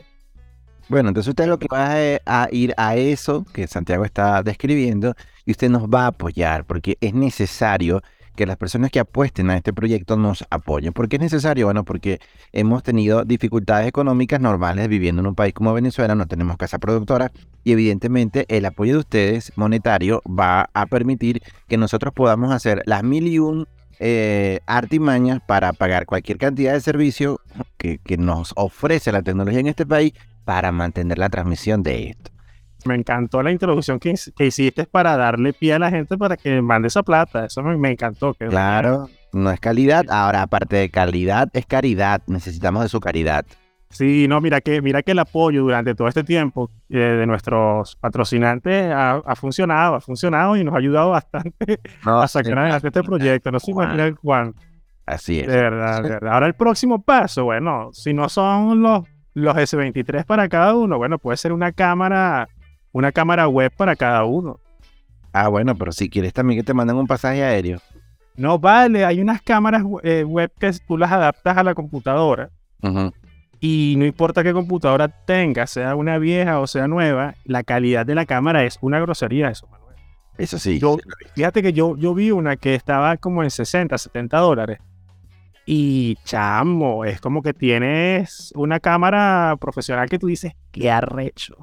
Bueno, 0.88 1.08
entonces 1.08 1.28
usted 1.28 1.48
lo 1.48 1.58
que 1.58 1.66
va 1.70 1.96
a, 2.24 2.44
a 2.44 2.48
ir 2.52 2.74
a 2.76 2.94
eso 2.94 3.44
que 3.52 3.66
Santiago 3.66 4.04
está 4.04 4.44
describiendo 4.44 5.16
y 5.44 5.50
usted 5.50 5.68
nos 5.68 5.88
va 5.88 6.04
a 6.04 6.06
apoyar 6.06 6.64
porque 6.64 6.96
es 7.00 7.12
necesario 7.12 8.02
que 8.36 8.46
las 8.46 8.56
personas 8.56 8.92
que 8.92 9.00
apuesten 9.00 9.50
a 9.50 9.56
este 9.56 9.72
proyecto 9.72 10.16
nos 10.16 10.44
apoyen. 10.48 10.92
¿Por 10.92 11.08
qué 11.08 11.16
es 11.16 11.22
necesario? 11.22 11.66
Bueno, 11.66 11.84
porque 11.84 12.20
hemos 12.52 12.84
tenido 12.84 13.24
dificultades 13.24 13.88
económicas 13.88 14.40
normales 14.40 14.86
viviendo 14.86 15.20
en 15.20 15.26
un 15.26 15.34
país 15.34 15.52
como 15.52 15.74
Venezuela, 15.74 16.14
no 16.14 16.26
tenemos 16.28 16.56
casa 16.56 16.78
productora 16.78 17.32
y 17.64 17.72
evidentemente 17.72 18.46
el 18.46 18.64
apoyo 18.64 18.92
de 18.92 18.98
ustedes 19.00 19.52
monetario 19.56 20.22
va 20.24 20.70
a 20.72 20.86
permitir 20.86 21.42
que 21.66 21.76
nosotros 21.76 22.14
podamos 22.14 22.52
hacer 22.52 22.84
las 22.86 23.02
mil 23.02 23.26
y 23.26 23.40
un 23.40 23.66
eh, 24.00 24.60
artimañas 24.66 25.40
para 25.46 25.72
pagar 25.72 26.06
cualquier 26.06 26.38
cantidad 26.38 26.72
de 26.72 26.80
servicio 26.80 27.40
que, 27.76 27.98
que 27.98 28.16
nos 28.16 28.52
ofrece 28.56 29.12
la 29.12 29.22
tecnología 29.22 29.60
en 29.60 29.66
este 29.68 29.86
país 29.86 30.12
para 30.44 30.72
mantener 30.72 31.18
la 31.18 31.28
transmisión 31.28 31.82
de 31.82 32.10
esto. 32.10 32.30
Me 32.84 32.94
encantó 32.94 33.42
la 33.42 33.50
introducción 33.50 33.98
que, 33.98 34.14
que 34.36 34.46
hiciste 34.46 34.84
para 34.86 35.16
darle 35.16 35.52
pie 35.52 35.74
a 35.74 35.78
la 35.80 35.90
gente 35.90 36.16
para 36.16 36.36
que 36.36 36.62
mande 36.62 36.88
esa 36.88 37.02
plata. 37.02 37.44
Eso 37.46 37.62
me, 37.62 37.76
me 37.76 37.90
encantó. 37.90 38.34
que- 38.34 38.46
Claro, 38.46 39.10
no 39.32 39.50
es 39.50 39.58
calidad. 39.58 40.06
Ahora, 40.08 40.42
aparte 40.42 40.76
de 40.76 40.88
calidad, 40.88 41.48
es 41.52 41.66
caridad. 41.66 42.22
Necesitamos 42.28 42.84
de 42.84 42.88
su 42.88 43.00
caridad. 43.00 43.44
Sí, 43.90 44.26
no, 44.28 44.40
mira 44.40 44.60
que, 44.60 44.82
mira 44.82 45.02
que 45.02 45.12
el 45.12 45.18
apoyo 45.18 45.62
durante 45.62 45.94
todo 45.94 46.08
este 46.08 46.22
tiempo 46.22 46.70
eh, 46.90 46.98
de 46.98 47.26
nuestros 47.26 47.96
patrocinantes 47.96 48.92
ha, 48.92 49.12
ha 49.24 49.34
funcionado, 49.34 49.94
ha 49.94 50.00
funcionado 50.00 50.56
y 50.56 50.64
nos 50.64 50.74
ha 50.74 50.78
ayudado 50.78 51.10
bastante 51.10 51.80
No, 52.04 52.20
a 52.20 52.28
sacar 52.28 52.58
adelante 52.58 52.88
este 52.88 53.02
proyecto. 53.02 53.50
No 53.50 53.58
se 53.58 53.72
Juan. 53.72 53.94
imagina 53.94 54.16
Juan. 54.20 54.54
Así 55.06 55.36
De 55.36 55.40
es. 55.40 55.46
verdad, 55.46 56.02
de 56.02 56.08
verdad. 56.10 56.34
Ahora 56.34 56.46
el 56.46 56.54
próximo 56.54 57.00
paso, 57.00 57.44
bueno, 57.44 57.88
si 57.92 58.12
no 58.12 58.28
son 58.28 58.82
los, 58.82 59.04
los 59.32 59.56
S23 59.56 60.26
para 60.26 60.48
cada 60.50 60.74
uno, 60.74 60.98
bueno, 60.98 61.18
puede 61.18 61.38
ser 61.38 61.52
una 61.54 61.72
cámara, 61.72 62.46
una 62.92 63.10
cámara 63.10 63.48
web 63.48 63.72
para 63.74 63.96
cada 63.96 64.24
uno. 64.24 64.60
Ah, 65.32 65.48
bueno, 65.48 65.74
pero 65.76 65.92
si 65.92 66.10
quieres 66.10 66.34
también 66.34 66.60
que 66.60 66.64
te 66.64 66.74
manden 66.74 66.96
un 66.96 67.06
pasaje 67.06 67.42
aéreo. 67.42 67.78
No 68.36 68.58
vale, 68.58 69.04
hay 69.06 69.20
unas 69.20 69.40
cámaras 69.40 69.82
eh, 70.02 70.24
web 70.24 70.52
que 70.60 70.70
tú 70.86 70.98
las 70.98 71.10
adaptas 71.10 71.56
a 71.56 71.64
la 71.64 71.74
computadora 71.74 72.50
Ujú. 72.82 73.10
Y 73.60 73.94
no 73.98 74.04
importa 74.04 74.42
qué 74.42 74.52
computadora 74.52 75.08
tengas, 75.08 75.70
sea 75.70 75.94
una 75.96 76.18
vieja 76.18 76.60
o 76.60 76.66
sea 76.66 76.86
nueva, 76.88 77.34
la 77.44 77.62
calidad 77.64 78.06
de 78.06 78.14
la 78.14 78.26
cámara 78.26 78.64
es 78.64 78.78
una 78.80 79.00
grosería 79.00 79.48
eso, 79.50 79.66
Manuel. 79.68 79.96
Eso 80.36 80.58
sí. 80.58 80.78
Yo- 80.78 80.98
Fíjate 81.34 81.62
que 81.62 81.72
yo, 81.72 81.96
yo 81.96 82.14
vi 82.14 82.30
una 82.30 82.56
que 82.56 82.74
estaba 82.74 83.16
como 83.16 83.42
en 83.42 83.50
60, 83.50 83.96
70 83.98 84.38
dólares. 84.38 84.78
Y 85.66 86.16
chamo, 86.24 87.04
es 87.04 87.20
como 87.20 87.42
que 87.42 87.52
tienes 87.52 88.52
una 88.54 88.80
cámara 88.80 89.54
profesional 89.60 90.08
que 90.08 90.18
tú 90.18 90.28
dices, 90.28 90.52
qué 90.70 90.90
arrecho. 90.90 91.56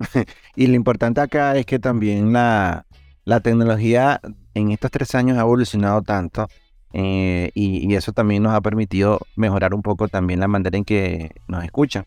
Y 0.56 0.66
lo 0.66 0.74
importante 0.74 1.20
acá 1.20 1.56
es 1.56 1.64
que 1.66 1.78
también 1.78 2.32
la, 2.32 2.86
la 3.24 3.40
tecnología 3.40 4.20
en 4.54 4.70
estos 4.72 4.90
tres 4.90 5.14
años 5.14 5.38
ha 5.38 5.42
evolucionado 5.42 6.02
tanto 6.02 6.48
eh, 6.92 7.50
y, 7.54 7.94
eso 7.94 8.12
también 8.12 8.42
nos 8.42 8.54
ha 8.54 8.60
permitido 8.60 9.20
mejorar 9.36 9.74
un 9.74 9.82
poco 9.82 10.08
también 10.08 10.40
la 10.40 10.48
manera 10.48 10.76
en 10.76 10.84
que 10.84 11.32
nos 11.46 11.64
escuchan. 11.64 12.04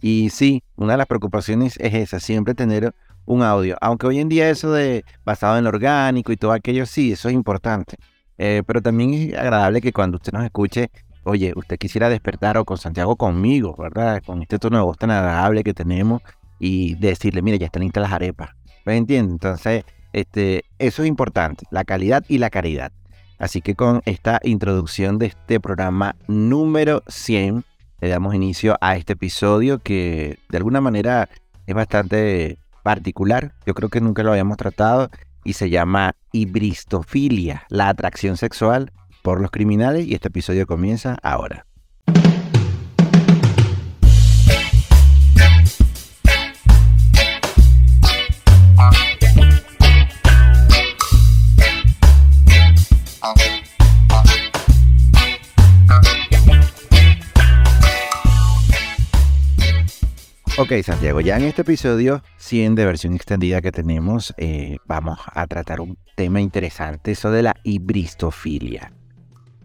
Y 0.00 0.30
sí, 0.30 0.62
una 0.76 0.92
de 0.92 0.98
las 0.98 1.06
preocupaciones 1.06 1.76
es 1.78 1.94
esa, 1.94 2.20
siempre 2.20 2.54
tener 2.54 2.94
un 3.26 3.42
audio. 3.42 3.76
Aunque 3.80 4.06
hoy 4.06 4.20
en 4.20 4.28
día 4.28 4.48
eso 4.50 4.72
de 4.72 5.04
basado 5.24 5.58
en 5.58 5.64
lo 5.64 5.70
orgánico 5.70 6.32
y 6.32 6.36
todo 6.36 6.52
aquello, 6.52 6.86
sí, 6.86 7.12
eso 7.12 7.28
es 7.28 7.34
importante. 7.34 7.96
Eh, 8.38 8.62
pero 8.66 8.80
también 8.80 9.14
es 9.14 9.34
agradable 9.36 9.80
que 9.80 9.92
cuando 9.92 10.16
usted 10.16 10.32
nos 10.32 10.44
escuche, 10.44 10.90
oye, 11.24 11.52
usted 11.56 11.78
quisiera 11.78 12.08
despertar 12.08 12.56
o 12.58 12.64
con 12.64 12.78
Santiago 12.78 13.16
conmigo, 13.16 13.74
¿verdad? 13.76 14.22
Con 14.24 14.42
este 14.42 14.58
tono 14.58 14.78
de 14.78 14.84
voz 14.84 14.96
tan 14.96 15.10
agradable 15.10 15.64
que 15.64 15.74
tenemos 15.74 16.22
y 16.58 16.94
decirle, 16.96 17.42
mira, 17.42 17.56
ya 17.56 17.66
están 17.66 17.82
listas 17.82 18.02
las 18.02 18.12
arepas. 18.12 18.50
¿Me 18.84 18.96
entiendes? 18.96 19.32
Entonces, 19.32 19.84
este, 20.12 20.64
eso 20.78 21.02
es 21.02 21.08
importante, 21.08 21.66
la 21.70 21.84
calidad 21.84 22.24
y 22.28 22.38
la 22.38 22.50
caridad. 22.50 22.92
Así 23.38 23.62
que 23.62 23.74
con 23.74 24.02
esta 24.04 24.40
introducción 24.42 25.18
de 25.18 25.26
este 25.26 25.60
programa 25.60 26.16
número 26.26 27.02
100, 27.08 27.64
le 28.00 28.08
damos 28.08 28.34
inicio 28.34 28.76
a 28.80 28.96
este 28.96 29.14
episodio 29.14 29.78
que 29.78 30.38
de 30.48 30.56
alguna 30.56 30.80
manera 30.80 31.28
es 31.66 31.74
bastante 31.74 32.58
particular. 32.82 33.52
Yo 33.66 33.74
creo 33.74 33.88
que 33.88 34.00
nunca 34.00 34.22
lo 34.22 34.30
habíamos 34.30 34.56
tratado 34.56 35.10
y 35.44 35.54
se 35.54 35.70
llama 35.70 36.14
hibristofilia, 36.32 37.64
la 37.68 37.88
atracción 37.88 38.36
sexual 38.36 38.92
por 39.22 39.40
los 39.40 39.50
criminales 39.50 40.06
y 40.06 40.14
este 40.14 40.28
episodio 40.28 40.66
comienza 40.66 41.16
ahora. 41.22 41.66
Ok, 60.58 60.72
Santiago, 60.82 61.20
ya 61.20 61.36
en 61.36 61.44
este 61.44 61.62
episodio 61.62 62.22
100 62.36 62.74
de 62.74 62.84
versión 62.84 63.14
extendida 63.14 63.60
que 63.60 63.70
tenemos, 63.70 64.34
eh, 64.38 64.78
vamos 64.86 65.18
a 65.32 65.46
tratar 65.46 65.80
un 65.80 65.96
tema 66.16 66.40
interesante, 66.40 67.12
eso 67.12 67.30
de 67.30 67.42
la 67.44 67.54
hibristofilia. 67.62 68.92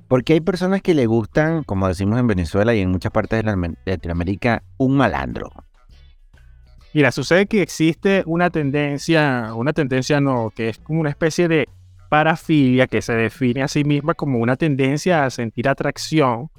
Porque 0.08 0.34
hay 0.34 0.42
personas 0.42 0.84
que 0.84 0.94
le 0.94 1.08
gustan, 1.08 1.64
como 1.64 1.88
decimos 1.88 2.20
en 2.20 2.28
Venezuela 2.28 2.76
y 2.76 2.82
en 2.82 2.92
muchas 2.92 3.12
partes 3.12 3.44
de 3.44 3.44
la- 3.44 3.74
Latinoamérica, 3.86 4.62
un 4.78 4.96
malandro. 4.96 5.50
Mira, 6.94 7.12
sucede 7.12 7.48
que 7.48 7.64
existe 7.64 8.22
una 8.28 8.52
tendencia, 8.52 9.52
una 9.56 9.74
tendencia 9.74 10.22
no, 10.22 10.52
que 10.56 10.70
es 10.70 10.78
como 10.78 11.00
una 11.02 11.10
especie 11.10 11.48
de 11.48 11.68
parafilia 12.10 12.86
que 12.86 13.02
se 13.02 13.14
define 13.14 13.64
a 13.64 13.68
sí 13.68 13.84
misma 13.84 14.14
como 14.14 14.38
una 14.38 14.56
tendencia 14.58 15.26
a 15.26 15.32
sentir 15.32 15.68
atracción 15.68 16.52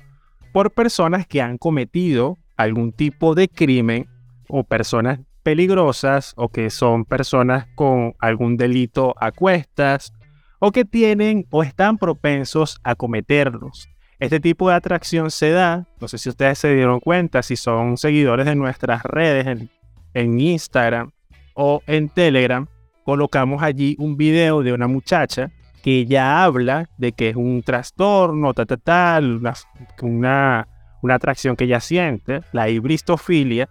por 0.53 0.73
personas 0.73 1.25
que 1.29 1.41
han 1.41 1.57
cometido 1.57 2.37
algún 2.57 2.91
tipo 2.91 3.37
de 3.37 3.49
crimen 3.49 4.09
o 4.56 4.62
personas 4.62 5.18
peligrosas 5.42 6.32
o 6.37 6.49
que 6.49 6.70
son 6.70 7.04
personas 7.04 7.66
con 7.75 8.14
algún 8.20 8.56
delito 8.56 9.14
a 9.18 9.32
cuestas 9.32 10.12
o 10.61 10.70
que 10.70 10.84
tienen 10.84 11.46
o 11.50 11.64
están 11.64 11.99
propensos 11.99 12.78
a 12.84 12.94
cometerlos. 12.94 13.88
Este 14.20 14.38
tipo 14.38 14.68
de 14.68 14.76
atracción 14.76 15.32
se 15.32 15.50
da, 15.50 15.88
no 16.00 16.06
sé 16.06 16.18
si 16.18 16.28
ustedes 16.28 16.61
se 16.61 16.73
dieron 16.73 17.00
cuenta, 17.00 17.42
si 17.42 17.56
son 17.56 17.96
seguidores 17.96 18.46
de 18.46 18.54
nuestras 18.54 19.02
redes 19.02 19.49
en, 19.49 19.70
en 20.14 20.38
Instagram 20.38 21.11
o 21.54 21.82
en 21.88 22.08
Telegram, 22.08 22.68
colocamos 23.04 23.61
allí 23.61 23.96
un 23.99 24.16
video 24.16 24.62
de 24.62 24.73
una 24.73 24.87
muchacha 24.87 25.50
que 25.82 26.06
ya 26.06 26.44
habla 26.44 26.88
de 26.96 27.11
que 27.11 27.30
es 27.30 27.37
un 27.37 27.62
trastorno, 27.64 28.54
tal, 28.54 28.68
tal, 28.68 28.80
tal, 28.80 29.37
una, 29.38 29.54
una, 30.00 30.68
una 31.02 31.14
atracción 31.16 31.56
que 31.56 31.64
ella 31.64 31.80
siente, 31.80 32.40
la 32.52 32.68
hibristofilia, 32.70 33.68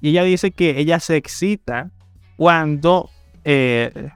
y 0.00 0.10
ella 0.10 0.24
dice 0.24 0.50
que 0.50 0.78
ella 0.78 1.00
se 1.00 1.16
excita 1.16 1.90
cuando 2.36 3.10
eh, 3.44 4.10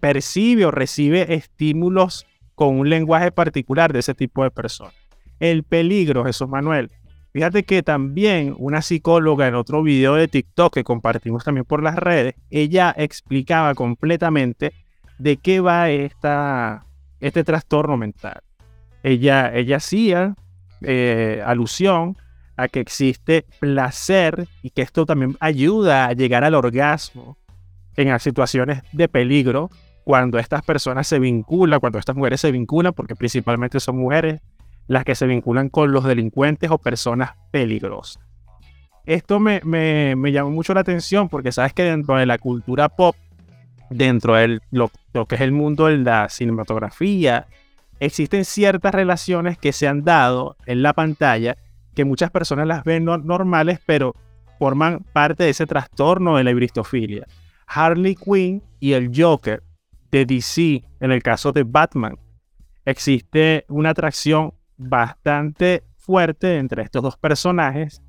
percibe 0.00 0.64
o 0.64 0.70
recibe 0.70 1.34
estímulos 1.34 2.26
con 2.54 2.78
un 2.78 2.88
lenguaje 2.88 3.32
particular 3.32 3.92
de 3.92 4.00
ese 4.00 4.14
tipo 4.14 4.44
de 4.44 4.50
personas. 4.50 4.94
El 5.40 5.64
peligro, 5.64 6.24
Jesús 6.24 6.48
Manuel. 6.48 6.90
Fíjate 7.32 7.64
que 7.64 7.82
también 7.82 8.54
una 8.58 8.80
psicóloga 8.80 9.48
en 9.48 9.56
otro 9.56 9.82
video 9.82 10.14
de 10.14 10.28
TikTok 10.28 10.72
que 10.72 10.84
compartimos 10.84 11.42
también 11.42 11.64
por 11.64 11.82
las 11.82 11.96
redes, 11.96 12.36
ella 12.50 12.94
explicaba 12.96 13.74
completamente 13.74 14.72
de 15.18 15.36
qué 15.38 15.58
va 15.58 15.90
esta, 15.90 16.86
este 17.18 17.42
trastorno 17.42 17.96
mental. 17.96 18.40
Ella, 19.02 19.52
ella 19.52 19.78
hacía 19.78 20.36
eh, 20.80 21.42
alusión 21.44 22.16
a 22.56 22.68
que 22.68 22.80
existe 22.80 23.44
placer 23.60 24.46
y 24.62 24.70
que 24.70 24.82
esto 24.82 25.06
también 25.06 25.36
ayuda 25.40 26.06
a 26.06 26.12
llegar 26.12 26.44
al 26.44 26.54
orgasmo 26.54 27.36
en 27.96 28.08
las 28.08 28.22
situaciones 28.22 28.82
de 28.92 29.08
peligro 29.08 29.70
cuando 30.04 30.38
estas 30.38 30.62
personas 30.62 31.06
se 31.06 31.18
vinculan, 31.18 31.80
cuando 31.80 31.98
estas 31.98 32.14
mujeres 32.14 32.40
se 32.40 32.52
vinculan, 32.52 32.92
porque 32.92 33.16
principalmente 33.16 33.80
son 33.80 33.96
mujeres 33.96 34.40
las 34.86 35.04
que 35.04 35.14
se 35.14 35.26
vinculan 35.26 35.70
con 35.70 35.92
los 35.92 36.04
delincuentes 36.04 36.70
o 36.70 36.78
personas 36.78 37.32
peligrosas. 37.50 38.22
esto 39.06 39.40
me, 39.40 39.60
me, 39.64 40.14
me, 40.14 40.30
llamó 40.30 40.50
mucho 40.50 40.74
la 40.74 40.80
atención 40.80 41.28
porque 41.28 41.52
sabes 41.52 41.72
que 41.72 41.84
dentro 41.84 42.16
de 42.16 42.26
la 42.26 42.38
cultura 42.38 42.90
pop, 42.90 43.16
dentro 43.88 44.34
de 44.34 44.60
lo, 44.70 44.90
lo, 45.14 45.26
que 45.26 45.36
es 45.36 45.40
el 45.40 45.52
mundo 45.52 45.86
de 45.86 45.98
la 45.98 46.28
cinematografía, 46.28 47.46
existen 47.98 48.44
ciertas 48.44 48.94
relaciones 48.94 49.56
que 49.56 49.72
se 49.72 49.88
han 49.88 50.04
dado 50.04 50.56
en 50.66 50.82
la 50.82 50.92
pantalla 50.92 51.56
que 51.94 52.04
muchas 52.04 52.30
personas 52.30 52.66
las 52.66 52.84
ven 52.84 53.04
normales, 53.04 53.80
pero 53.86 54.14
forman 54.58 55.04
parte 55.12 55.44
de 55.44 55.50
ese 55.50 55.66
trastorno 55.66 56.36
de 56.36 56.44
la 56.44 56.50
ibristofilia. 56.50 57.26
Harley 57.66 58.14
Quinn 58.14 58.62
y 58.80 58.92
el 58.92 59.10
Joker 59.14 59.62
de 60.10 60.26
DC, 60.26 60.84
en 61.00 61.12
el 61.12 61.22
caso 61.22 61.52
de 61.52 61.64
Batman, 61.64 62.18
existe 62.84 63.64
una 63.68 63.90
atracción 63.90 64.54
bastante 64.76 65.82
fuerte 65.96 66.58
entre 66.58 66.82
estos 66.82 67.02
dos 67.02 67.16
personajes, 67.16 68.02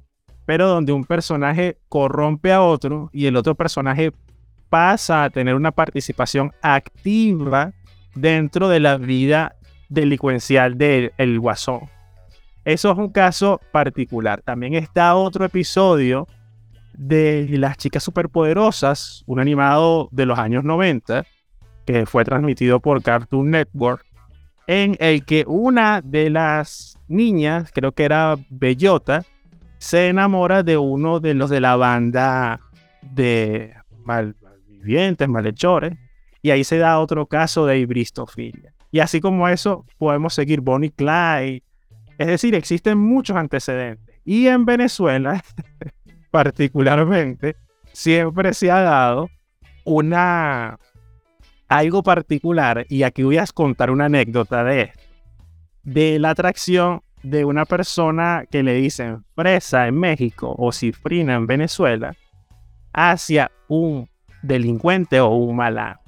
pero 0.45 0.67
donde 0.67 0.91
un 0.91 1.05
personaje 1.05 1.79
corrompe 1.89 2.51
a 2.51 2.61
otro 2.61 3.09
y 3.13 3.25
el 3.25 3.35
otro 3.35 3.55
personaje 3.55 4.11
pasa 4.69 5.23
a 5.23 5.29
tener 5.29 5.55
una 5.55 5.71
participación 5.71 6.51
activa 6.61 7.73
dentro 8.13 8.69
de 8.69 8.79
la 8.79 8.97
vida 8.97 9.55
delincuencial 9.89 10.77
del 10.77 11.39
guasón. 11.39 11.94
Eso 12.65 12.91
es 12.91 12.97
un 12.97 13.09
caso 13.09 13.61
particular. 13.71 14.41
También 14.41 14.73
está 14.73 15.15
otro 15.15 15.45
episodio 15.45 16.27
de 16.93 17.47
Las 17.51 17.77
Chicas 17.77 18.03
Superpoderosas, 18.03 19.23
un 19.27 19.39
animado 19.39 20.09
de 20.11 20.25
los 20.25 20.39
años 20.39 20.63
90, 20.63 21.25
que 21.85 22.05
fue 22.05 22.25
transmitido 22.25 22.79
por 22.79 23.03
Cartoon 23.03 23.51
Network, 23.51 24.05
en 24.67 24.97
el 24.99 25.25
que 25.25 25.45
una 25.47 26.01
de 26.01 26.31
las 26.31 26.97
niñas, 27.07 27.69
creo 27.71 27.91
que 27.91 28.03
era 28.03 28.35
Bellota, 28.49 29.23
se 29.77 30.09
enamora 30.09 30.63
de 30.63 30.77
uno 30.77 31.19
de 31.19 31.35
los 31.35 31.51
de 31.51 31.61
la 31.61 31.75
banda 31.75 32.59
de 33.01 33.75
malvivientes, 34.03 35.29
malhechores, 35.29 35.93
y 36.41 36.49
ahí 36.49 36.63
se 36.63 36.79
da 36.79 36.99
otro 36.99 37.27
caso 37.27 37.67
de 37.67 37.77
ibristofilia. 37.77 38.73
Y 38.91 38.99
así 38.99 39.19
como 39.19 39.47
eso, 39.47 39.85
podemos 39.97 40.33
seguir 40.33 40.61
Bonnie 40.61 40.91
Clyde. 40.91 41.63
Es 42.17 42.27
decir, 42.27 42.55
existen 42.55 42.97
muchos 42.97 43.35
antecedentes. 43.35 44.15
Y 44.23 44.47
en 44.47 44.65
Venezuela, 44.65 45.43
particularmente, 46.31 47.55
siempre 47.91 48.53
se 48.53 48.71
ha 48.71 48.81
dado 48.81 49.29
una 49.83 50.79
algo 51.67 52.03
particular, 52.03 52.85
y 52.89 53.03
aquí 53.03 53.23
voy 53.23 53.37
a 53.37 53.45
contar 53.47 53.89
una 53.89 54.05
anécdota 54.05 54.63
de 54.63 54.91
de 55.83 56.19
la 56.19 56.31
atracción 56.31 57.01
de 57.23 57.45
una 57.45 57.65
persona 57.65 58.45
que 58.49 58.63
le 58.63 58.73
dicen 58.73 59.23
fresa 59.35 59.87
en 59.87 59.99
México 59.99 60.53
o 60.57 60.71
cifrina 60.71 61.35
en 61.35 61.47
Venezuela 61.47 62.15
hacia 62.93 63.51
un 63.67 64.09
delincuente 64.41 65.19
o 65.19 65.29
un 65.29 65.55
malandro. 65.55 66.01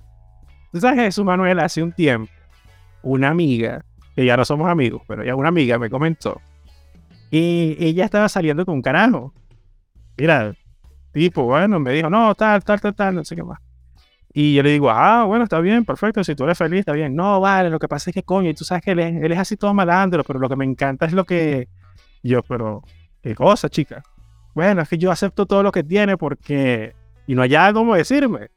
¿Tú 0.72 0.80
sabes 0.80 1.00
eso, 1.00 1.24
Manuel? 1.24 1.60
Hace 1.60 1.82
un 1.82 1.92
tiempo 1.92 2.32
una 3.02 3.30
amiga, 3.30 3.86
que 4.18 4.26
ya 4.26 4.36
no 4.36 4.44
somos 4.46 4.68
amigos, 4.68 5.04
pero 5.08 5.24
ya 5.24 5.36
una 5.36 5.50
amiga 5.50 5.78
me 5.78 5.92
comentó, 5.92 6.42
y 7.30 7.78
ella 7.80 8.04
estaba 8.04 8.28
saliendo 8.28 8.66
con 8.66 8.74
un 8.74 8.82
carajo. 8.82 9.32
Mira, 10.18 10.56
tipo, 11.12 11.44
bueno, 11.44 11.80
me 11.80 11.92
dijo, 11.92 12.10
no, 12.10 12.34
tal, 12.34 12.64
tal, 12.64 12.82
tal, 12.82 12.96
tal, 12.96 13.14
no 13.14 13.24
sé 13.24 13.36
qué 13.36 13.44
más. 13.44 13.60
Y 14.34 14.56
yo 14.56 14.64
le 14.64 14.72
digo, 14.72 14.90
ah, 14.90 15.26
bueno, 15.26 15.44
está 15.44 15.60
bien, 15.60 15.86
perfecto, 15.86 16.24
si 16.24 16.34
tú 16.34 16.46
eres 16.46 16.58
feliz, 16.58 16.80
está 16.80 16.94
bien. 16.94 17.16
No, 17.16 17.40
vale, 17.40 17.70
lo 17.70 17.78
que 17.78 17.88
pasa 17.88 18.10
es 18.10 18.16
que, 18.16 18.24
coño, 18.24 18.50
y 18.50 18.56
tú 18.56 18.64
sabes 18.64 18.84
que 18.84 18.92
él 18.92 19.00
es, 19.00 19.22
él 19.22 19.32
es 19.32 19.38
así 19.38 19.56
todo 19.56 19.72
malandro, 19.76 20.24
pero 20.24 20.40
lo 20.40 20.50
que 20.50 20.56
me 20.56 20.66
encanta 20.66 21.06
es 21.06 21.14
lo 21.14 21.24
que... 21.24 21.68
Yo, 22.24 22.42
pero, 22.42 22.82
¿qué 23.22 23.36
cosa, 23.36 23.70
chica? 23.70 24.02
Bueno, 24.56 24.82
es 24.82 24.90
que 24.90 24.98
yo 24.98 25.12
acepto 25.12 25.46
todo 25.46 25.62
lo 25.62 25.72
que 25.72 25.84
tiene 25.84 26.18
porque... 26.18 26.96
Y 27.28 27.36
no 27.36 27.44
hay 27.44 27.54
algo 27.54 27.82
como 27.82 27.94
decirme. 27.94 28.50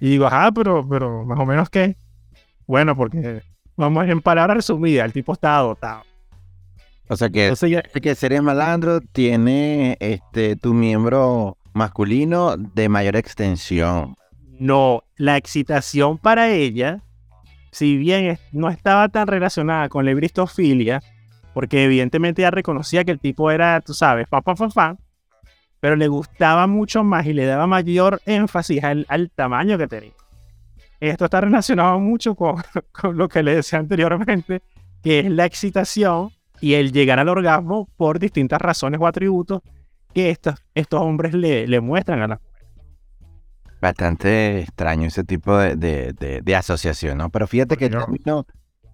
Y 0.00 0.10
digo, 0.10 0.26
ajá, 0.26 0.52
pero, 0.52 0.86
pero, 0.86 1.24
más 1.24 1.38
o 1.38 1.46
menos 1.46 1.70
qué. 1.70 1.96
Bueno, 2.66 2.94
porque 2.94 3.42
Vamos 3.76 4.08
en 4.08 4.20
palabras 4.22 4.56
resumidas, 4.56 5.04
el 5.04 5.12
tipo 5.12 5.34
está 5.34 5.58
dotado. 5.58 6.02
O 7.08 7.16
sea 7.16 7.28
que, 7.28 7.52
que 8.02 8.14
si 8.14 8.26
eres 8.26 8.42
malandro, 8.42 9.00
tiene 9.00 9.96
este, 10.00 10.56
tu 10.56 10.74
miembro 10.74 11.56
masculino 11.72 12.56
de 12.56 12.88
mayor 12.88 13.16
extensión. 13.16 14.16
No, 14.58 15.04
la 15.16 15.36
excitación 15.36 16.16
para 16.16 16.50
ella, 16.50 17.02
si 17.70 17.96
bien 17.96 18.38
no 18.50 18.70
estaba 18.70 19.08
tan 19.10 19.28
relacionada 19.28 19.88
con 19.88 20.06
la 20.06 20.14
bristofilia, 20.14 21.02
porque 21.52 21.84
evidentemente 21.84 22.42
ella 22.42 22.50
reconocía 22.50 23.04
que 23.04 23.12
el 23.12 23.20
tipo 23.20 23.50
era, 23.50 23.80
tú 23.82 23.92
sabes, 23.92 24.26
fa, 24.28 24.40
fa, 24.40 24.56
fa, 24.56 24.70
fa, 24.70 24.96
pero 25.80 25.96
le 25.96 26.08
gustaba 26.08 26.66
mucho 26.66 27.04
más 27.04 27.26
y 27.26 27.34
le 27.34 27.44
daba 27.44 27.66
mayor 27.66 28.20
énfasis 28.24 28.82
al 28.82 29.30
tamaño 29.34 29.76
que 29.76 29.86
tenía. 29.86 30.12
Esto 31.00 31.26
está 31.26 31.40
relacionado 31.40 31.98
mucho 32.00 32.34
con, 32.34 32.62
lo 33.16 33.28
que 33.28 33.42
le 33.42 33.56
decía 33.56 33.78
anteriormente, 33.78 34.62
que 35.02 35.20
es 35.20 35.30
la 35.30 35.44
excitación 35.44 36.30
y 36.60 36.74
el 36.74 36.92
llegar 36.92 37.18
al 37.18 37.28
orgasmo 37.28 37.88
por 37.96 38.18
distintas 38.18 38.60
razones 38.60 39.00
o 39.00 39.06
atributos 39.06 39.62
que 40.14 40.30
estos, 40.30 40.54
estos 40.74 41.00
hombres 41.00 41.34
le, 41.34 41.66
le 41.66 41.80
muestran 41.80 42.22
a 42.22 42.28
la 42.28 42.34
mujer. 42.36 42.56
Bastante 43.80 44.60
extraño 44.60 45.08
ese 45.08 45.22
tipo 45.22 45.56
de, 45.58 45.76
de, 45.76 46.56
asociación, 46.56 47.18
¿no? 47.18 47.28
Pero 47.28 47.46
fíjate 47.46 47.76
que 47.76 47.86
el 47.86 47.90
término, 47.92 48.46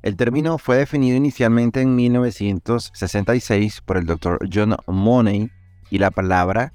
el 0.02 0.16
término 0.16 0.58
fue 0.58 0.76
definido 0.76 1.16
inicialmente 1.16 1.80
en 1.80 1.94
1966 1.94 3.80
por 3.82 3.96
el 3.96 4.06
doctor 4.06 4.40
John 4.52 4.76
Money 4.88 5.48
y 5.90 5.98
la 5.98 6.10
palabra 6.10 6.72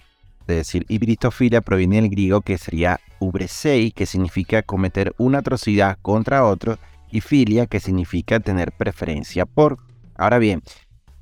de 0.48 0.56
decir 0.56 0.86
hibristofilia 0.88 1.62
proviene 1.62 1.98
del 1.98 2.10
griego 2.10 2.42
que 2.42 2.58
sería 2.58 3.00
ubresei, 3.20 3.92
que 3.92 4.06
significa 4.06 4.64
cometer 4.64 5.14
una 5.18 5.40
atrocidad 5.40 5.98
contra 6.02 6.46
otro, 6.46 6.78
y 7.12 7.22
filia, 7.22 7.68
que 7.68 7.80
significa 7.80 8.40
tener 8.40 8.72
preferencia 8.72 9.46
por. 9.46 9.78
Ahora 10.16 10.40
bien, 10.40 10.62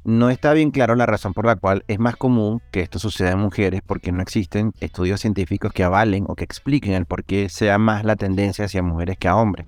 no 0.04 0.30
está 0.30 0.54
bien 0.54 0.72
claro 0.72 0.96
la 0.96 1.06
razón 1.06 1.34
por 1.34 1.46
la 1.46 1.56
cual 1.56 1.84
es 1.88 2.00
más 2.00 2.16
común 2.16 2.62
que 2.72 2.82
esto 2.82 3.00
suceda 3.00 3.32
en 3.32 3.40
mujeres 3.40 3.82
porque 3.86 4.12
no 4.12 4.22
existen 4.22 4.72
estudios 4.80 5.20
científicos 5.20 5.74
que 5.74 5.84
avalen 5.84 6.26
o 6.28 6.36
que 6.36 6.44
expliquen 6.44 6.94
el 6.94 7.06
por 7.06 7.24
qué 7.24 7.50
sea 7.50 7.78
más 7.78 8.04
la 8.04 8.16
tendencia 8.16 8.66
hacia 8.66 8.84
mujeres 8.84 9.18
que 9.18 9.28
a 9.28 9.36
hombres. 9.36 9.66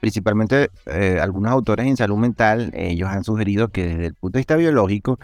Principalmente 0.00 0.70
eh, 0.86 1.18
algunos 1.20 1.50
autores 1.52 1.86
en 1.86 1.96
salud 1.96 2.16
mental, 2.16 2.70
ellos 2.74 3.08
han 3.08 3.24
sugerido 3.24 3.68
que 3.68 3.86
desde 3.86 4.06
el 4.06 4.14
punto 4.14 4.38
de 4.38 4.40
vista 4.40 4.56
biológico 4.56 5.18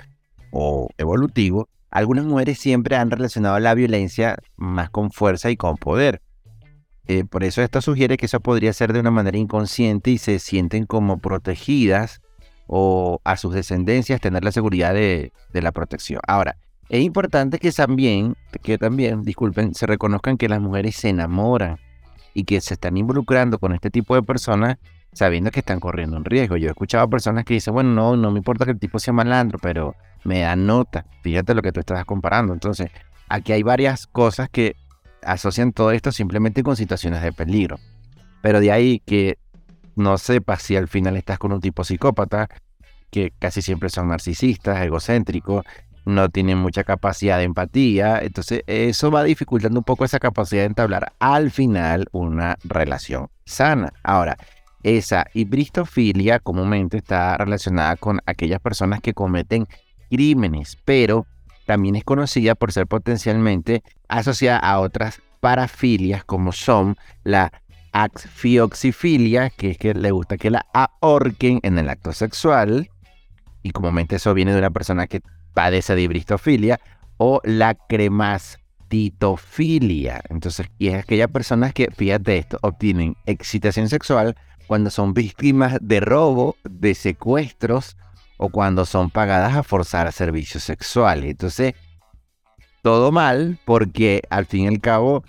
o 0.51 0.88
evolutivo, 0.99 1.69
algunas 1.90 2.24
mujeres 2.24 2.59
siempre 2.59 2.96
han 2.96 3.11
relacionado 3.11 3.59
la 3.59 3.74
violencia 3.74 4.37
más 4.57 4.90
con 4.90 5.11
fuerza 5.11 5.51
y 5.51 5.57
con 5.57 5.77
poder. 5.77 6.20
Eh, 7.07 7.24
por 7.24 7.42
eso 7.42 7.62
esto 7.62 7.81
sugiere 7.81 8.18
que 8.18 8.27
eso 8.27 8.40
podría 8.40 8.72
ser 8.74 8.92
de 8.92 9.01
una 9.01 9.11
manera 9.11 9.38
inconsciente 9.38 10.11
y 10.11 10.18
se 10.18 10.38
sienten 10.38 10.85
como 10.85 11.18
protegidas 11.18 12.20
o 12.66 13.20
a 13.24 13.38
sus 13.38 13.55
descendencias 13.55 14.20
tener 14.20 14.44
la 14.44 14.53
seguridad 14.53 14.92
de, 14.92 15.33
la 15.55 15.72
protección. 15.72 16.20
Ahora, 16.29 16.59
es 16.90 17.03
importante 17.03 17.59
que 17.59 17.72
también, 17.72 18.37
que 18.62 18.77
también, 18.77 19.22
disculpen, 19.22 19.74
se 19.74 19.87
reconozcan 19.87 20.37
que 20.37 20.51
las 20.51 20.61
mujeres 20.61 20.96
se 20.96 21.09
enamoran 21.09 21.79
y 22.35 22.44
que 22.44 22.61
se 22.61 22.74
están 22.74 22.98
involucrando 22.98 23.59
con 23.59 23.72
este 23.72 23.90
tipo 23.90 24.14
de 24.14 24.22
personas 24.22 24.77
sabiendo 25.14 25.51
que 25.51 25.61
están 25.61 25.81
corriendo 25.81 26.18
un 26.18 26.27
riesgo. 26.27 26.59
Yo 26.59 26.68
he 26.68 26.70
escuchado 26.70 27.09
personas 27.09 27.46
que 27.46 27.55
dicen, 27.55 27.72
bueno, 27.72 27.90
no, 27.90 28.16
no 28.16 28.31
me 28.31 28.38
importa 28.38 28.66
que 28.66 28.72
el 28.72 28.79
tipo 28.79 28.98
sea 28.98 29.14
malandro, 29.14 29.59
pero 29.61 29.96
me 30.25 30.41
da 30.41 30.57
nota. 30.57 31.05
Fíjate 31.23 31.55
lo 31.55 31.63
que 31.63 31.73
tú 31.73 31.81
estás 31.81 32.05
comparando. 32.05 32.53
Entonces, 32.53 32.91
aquí 33.29 33.53
hay 33.53 33.63
varias 33.63 34.07
cosas 34.07 34.49
que 34.49 34.77
asocian 35.23 35.73
todo 35.73 35.93
esto 35.93 36.13
simplemente 36.13 36.63
con 36.63 36.77
situaciones 36.77 37.23
de 37.23 37.33
peligro. 37.33 37.79
Pero 38.43 38.61
de 38.61 38.73
ahí 38.73 39.01
que 39.05 39.39
no 39.97 40.17
sepas 40.19 40.63
si 40.63 40.77
al 40.77 40.89
final 40.89 41.17
estás 41.17 41.39
con 41.39 41.53
un 41.53 41.61
tipo 41.61 41.85
psicópata, 41.85 42.49
que 43.11 43.33
casi 43.39 43.63
siempre 43.63 43.89
son 43.89 44.09
narcisistas, 44.09 44.81
egocéntricos, 44.83 45.65
no 46.05 46.29
tienen 46.31 46.59
mucha 46.59 46.85
capacidad 46.85 47.37
de 47.37 47.45
empatía, 47.45 48.21
entonces 48.23 48.63
eso 48.67 49.11
va 49.11 49.25
dificultando 49.25 49.81
un 49.81 49.85
poco 49.85 50.05
esa 50.05 50.19
capacidad 50.19 50.63
de 50.63 50.67
entablar 50.67 51.13
al 51.19 51.51
final 51.51 52.07
una 52.13 52.57
relación 52.65 53.29
sana. 53.45 53.93
Ahora, 54.03 54.39
esa 54.83 55.27
hibristofilia 55.35 56.39
comúnmente 56.39 56.97
está 56.97 57.37
relacionada 57.37 57.97
con 57.97 58.21
aquellas 58.25 58.61
personas 58.61 59.01
que 59.01 59.13
cometen 59.13 59.67
crímenes, 60.11 60.77
pero 60.85 61.27
también 61.66 61.97
es 61.97 62.05
conocida 62.05 62.55
por 62.55 62.73
ser 62.73 62.87
potencialmente 62.87 63.83
asociada 64.09 64.59
a 64.59 64.81
otras 64.81 65.21
parafilias 65.40 66.25
como 66.25 66.53
son 66.53 66.97
la 67.25 67.53
axfioxifilia, 67.92 69.51
que 69.51 69.73
es 69.73 69.79
que 69.79 69.92
le 69.94 70.11
gusta 70.11 70.37
que 70.37 70.51
la 70.51 70.66
ahorquen 70.73 71.61
en 71.62 71.79
el 71.79 71.88
acto 71.88 72.12
sexual, 72.12 72.90
y 73.62 73.71
comúnmente 73.71 74.16
eso 74.16 74.35
viene 74.35 74.53
de 74.53 74.59
una 74.59 74.71
persona 74.71 75.07
que 75.07 75.23
padece 75.55 75.94
de 75.94 76.03
hibristofilia, 76.03 76.81
o 77.16 77.40
la 77.44 77.75
cremastitofilia. 77.75 80.21
Entonces, 80.31 80.66
y 80.79 80.88
es 80.88 81.03
aquellas 81.03 81.31
personas 81.31 81.73
que, 81.75 81.90
fíjate 81.90 82.38
esto, 82.38 82.59
obtienen 82.62 83.16
excitación 83.27 83.88
sexual 83.88 84.37
cuando 84.66 84.90
son 84.90 85.14
víctimas 85.14 85.79
de 85.81 86.01
robo, 86.01 86.57
de 86.64 86.94
secuestros, 86.94 87.97
o 88.38 88.48
cuando 88.48 88.87
son 88.87 89.11
pagadas 89.11 89.55
a 89.55 89.62
forzar 89.62 90.11
servicios 90.12 90.62
sexuales. 90.62 91.31
Entonces, 91.31 91.74
todo 92.83 93.12
mal, 93.12 93.59
porque 93.66 94.22
al 94.31 94.46
fin 94.46 94.64
y 94.64 94.68
al 94.68 94.81
cabo, 94.81 95.24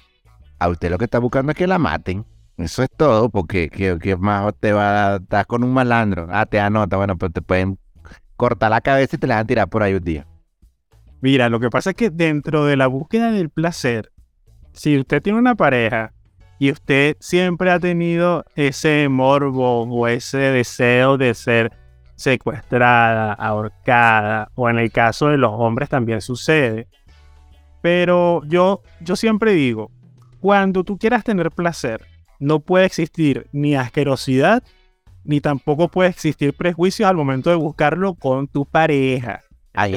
a 0.60 0.70
usted 0.70 0.90
lo 0.90 0.98
que 0.98 1.06
está 1.06 1.20
buscando 1.20 1.52
es 1.52 1.58
que 1.58 1.68
la 1.68 1.80
maten. 1.80 2.26
Eso 2.58 2.84
es 2.84 2.90
todo, 2.96 3.30
porque 3.30 3.70
que, 3.70 4.16
más 4.18 4.54
te 4.60 4.74
va 4.74 5.16
a 5.16 5.46
con 5.46 5.64
un 5.64 5.74
malandro. 5.74 6.28
Ah, 6.30 6.46
te 6.46 6.60
anota, 6.60 6.98
bueno, 6.98 7.18
pero 7.18 7.32
te 7.32 7.42
pueden 7.42 7.80
cortar 8.36 8.70
la 8.72 8.82
cabeza 8.82 9.16
y 9.16 9.20
te 9.20 9.28
la 9.28 9.36
van 9.36 9.44
a 9.44 9.48
tirar 9.48 9.70
por 9.70 9.82
ahí 9.82 9.94
un 9.94 10.04
día. 10.04 10.28
Mira, 11.22 11.50
lo 11.50 11.60
que 11.60 11.70
pasa 11.70 11.92
es 11.92 11.96
que 11.96 12.10
dentro 12.10 12.66
de 12.66 12.78
la 12.78 12.88
búsqueda 12.88 13.32
del 13.32 13.50
placer, 13.50 14.12
si 14.74 14.98
usted 14.98 15.22
tiene 15.22 15.40
una 15.40 15.56
pareja 15.56 16.14
y 16.60 16.72
usted 16.72 17.18
siempre 17.20 17.72
ha 17.72 17.80
tenido 17.80 18.46
ese 18.56 19.08
morbo 19.10 19.84
o 19.84 20.08
ese 20.08 20.38
deseo 20.38 21.18
de 21.18 21.34
ser 21.34 21.72
secuestrada, 22.20 23.34
ahorcada, 23.34 24.52
o 24.56 24.70
en 24.70 24.78
el 24.78 24.92
caso 24.92 25.30
de 25.30 25.38
los 25.38 25.52
hombres 25.54 25.88
también 25.88 26.20
sucede. 26.22 26.88
Pero 27.82 28.42
yo, 28.46 28.82
yo 29.00 29.16
siempre 29.16 29.54
digo, 29.54 29.90
cuando 30.42 30.84
tú 30.84 30.98
quieras 30.98 31.24
tener 31.24 31.50
placer, 31.50 32.06
no 32.40 32.60
puede 32.60 32.86
existir 32.86 33.48
ni 33.54 33.76
asquerosidad, 33.76 34.64
ni 35.24 35.40
tampoco 35.40 35.88
puede 35.88 36.10
existir 36.10 36.54
prejuicios 36.54 37.10
al 37.10 37.16
momento 37.16 37.50
de 37.50 37.56
buscarlo 37.56 38.16
con 38.16 38.48
tu 38.48 38.66
pareja. 38.66 39.42
Hay, 39.74 39.94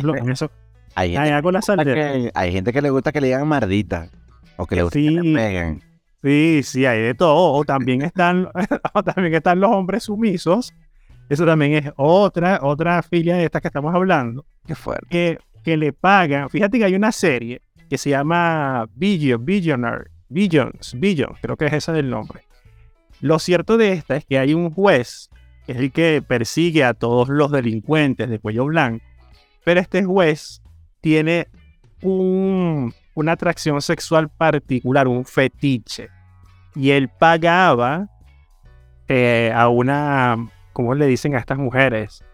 hay, 1.17 2.53
gente, 2.53 2.73
que, 2.73 2.83
le 2.83 2.91
gusta 2.91 3.11
que 3.11 3.21
le 3.21 3.29
digan 3.29 3.49
mardita, 3.49 4.11
o 4.57 4.67
que 4.67 4.77
le 4.77 4.83
gusta 4.85 4.99
que 4.99 5.11
le 5.11 5.35
peguen. 5.35 5.83
Sí, 6.23 6.61
sí, 6.63 6.87
hay 6.87 7.01
de 7.01 7.15
todo. 7.15 7.53
O 7.53 7.65
también 7.65 8.03
están, 8.03 8.49
también 9.05 9.35
están 9.35 9.59
los 9.59 9.73
hombres 9.73 10.05
sumisos. 10.05 10.73
Eso 11.33 11.47
también 11.47 11.73
es 11.73 11.90
otra, 11.97 12.59
otra 12.61 13.03
filia 13.03 13.37
de 13.37 13.47
estas 13.47 13.62
que 13.62 13.68
estamos 13.68 13.95
hablando. 13.95 14.45
Qué 14.66 14.75
fuerte. 14.75 15.07
Que, 15.09 15.38
que 15.64 15.79
le 15.79 15.95
pagan. 15.95 16.51
Fíjate 16.51 16.79
que 16.79 16.85
hay 16.85 16.95
una 16.95 17.11
serie 17.11 17.62
que 17.88 17.97
se 17.97 18.11
llama 18.11 18.87
Billion, 18.95 19.42
Billionaire, 19.42 20.11
Billions, 20.29 20.92
Billions, 20.95 21.38
creo 21.40 21.57
que 21.57 21.64
es 21.64 21.73
ese 21.73 21.99
el 21.99 22.11
nombre. 22.11 22.42
Lo 23.23 23.38
cierto 23.38 23.79
de 23.79 23.95
esta 23.95 24.16
es 24.16 24.27
que 24.27 24.38
hay 24.38 24.53
un 24.53 24.73
juez, 24.73 25.31
que 25.64 25.73
es 25.73 25.79
el 25.79 25.90
que 25.90 26.21
persigue 26.21 26.85
a 26.85 26.92
todos 26.92 27.31
los 27.31 27.51
delincuentes 27.51 28.29
de 28.29 28.38
cuello 28.38 28.66
blanco, 28.66 29.03
pero 29.64 29.81
este 29.81 30.05
juez 30.05 30.61
tiene 31.01 31.49
un, 32.03 32.92
una 33.14 33.33
atracción 33.33 33.81
sexual 33.81 34.29
particular, 34.29 35.09
un 35.09 35.25
fetiche. 35.25 36.11
Y 36.75 36.90
él 36.90 37.09
pagaba 37.09 38.11
eh, 39.09 39.51
a 39.55 39.71
una, 39.71 40.37
¿cómo 40.73 40.95
le 40.95 41.07
dicen 41.07 41.35
a 41.35 41.39
estas 41.39 41.59
mujeres? 41.59 42.25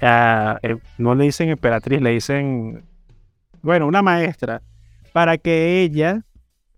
Eh, 0.00 0.76
no 0.98 1.14
le 1.14 1.24
dicen 1.24 1.48
emperatriz, 1.48 2.00
le 2.00 2.10
dicen, 2.10 2.84
bueno, 3.62 3.86
una 3.86 4.02
maestra, 4.02 4.62
para 5.12 5.38
que 5.38 5.80
ella 5.80 6.22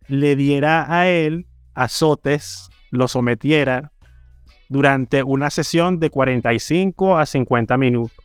le 0.07 0.37
diera 0.37 0.87
a 0.89 1.09
él 1.09 1.47
azotes, 1.75 2.71
lo 2.91 3.09
sometiera 3.09 3.93
durante 4.69 5.23
una 5.23 5.51
sesión 5.51 5.99
de 5.99 6.11
45 6.11 7.19
a 7.19 7.27
50 7.27 7.77
minutos. 7.77 8.17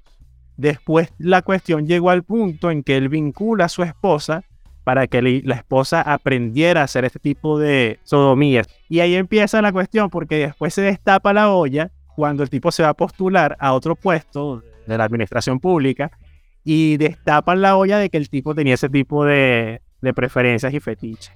Después 0.58 1.12
la 1.18 1.42
cuestión 1.42 1.88
llegó 1.88 2.10
al 2.10 2.24
punto 2.24 2.70
en 2.70 2.84
que 2.84 2.98
él 2.98 3.10
vincula 3.10 3.66
a 3.66 3.70
su 3.70 3.84
esposa 3.84 4.44
para 4.84 5.08
que 5.08 5.22
la 5.22 5.56
esposa 5.56 6.02
aprendiera 6.02 6.82
a 6.82 6.84
hacer 6.84 7.06
este 7.06 7.20
tipo 7.20 7.58
de 7.58 8.00
sodomías. 8.04 8.68
Y 8.90 9.00
ahí 9.00 9.16
empieza 9.16 9.62
la 9.62 9.72
cuestión 9.72 10.10
porque 10.10 10.38
después 10.38 10.74
se 10.74 10.82
destapa 10.82 11.34
la 11.34 11.52
olla 11.52 11.92
cuando 12.16 12.44
el 12.44 12.50
tipo 12.50 12.72
se 12.72 12.84
va 12.84 12.90
a 12.90 12.94
postular 12.94 13.56
a 13.60 13.74
otro 13.74 13.96
puesto 13.96 14.62
de 14.86 14.98
la 14.98 15.04
administración 15.04 15.60
pública 15.60 16.12
y 16.64 16.98
destapan 16.98 17.62
la 17.62 17.76
olla 17.76 17.98
de 17.98 18.10
que 18.10 18.18
el 18.18 18.30
tipo 18.30 18.56
tenía 18.56 18.76
ese 18.76 18.90
tipo 18.90 19.26
de, 19.26 19.82
preferencias 20.16 20.74
y 20.74 20.80
fetiches. 20.80 21.32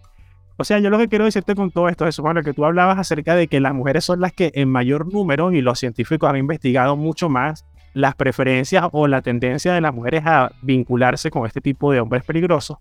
O 0.58 0.64
sea, 0.64 0.80
yo 0.80 0.90
lo 0.90 0.98
que 0.98 1.08
quiero 1.08 1.26
decirte 1.26 1.54
con 1.54 1.70
todo 1.70 1.88
esto 1.88 2.08
es, 2.08 2.18
bueno, 2.20 2.42
que 2.42 2.54
tú 2.54 2.66
hablabas 2.66 2.98
acerca 2.98 3.36
de 3.36 3.48
que 3.48 3.60
las 3.60 3.74
mujeres 3.74 4.06
son 4.06 4.22
las 4.22 4.34
que 4.34 4.52
en 4.56 4.70
mayor 4.70 5.12
número, 5.12 5.52
y 5.52 5.62
los 5.62 5.80
científicos 5.80 6.30
han 6.30 6.38
investigado 6.38 6.96
mucho 6.96 7.30
más, 7.30 7.66
las 7.94 8.16
preferencias 8.16 8.86
o 8.92 9.08
la 9.08 9.22
tendencia 9.22 9.74
de 9.74 9.82
las 9.82 9.94
mujeres 9.94 10.24
a 10.26 10.52
vincularse 10.62 11.30
con 11.30 11.46
este 11.46 11.62
tipo 11.62 11.92
de 11.92 12.00
hombres 12.00 12.24
peligrosos. 12.24 12.78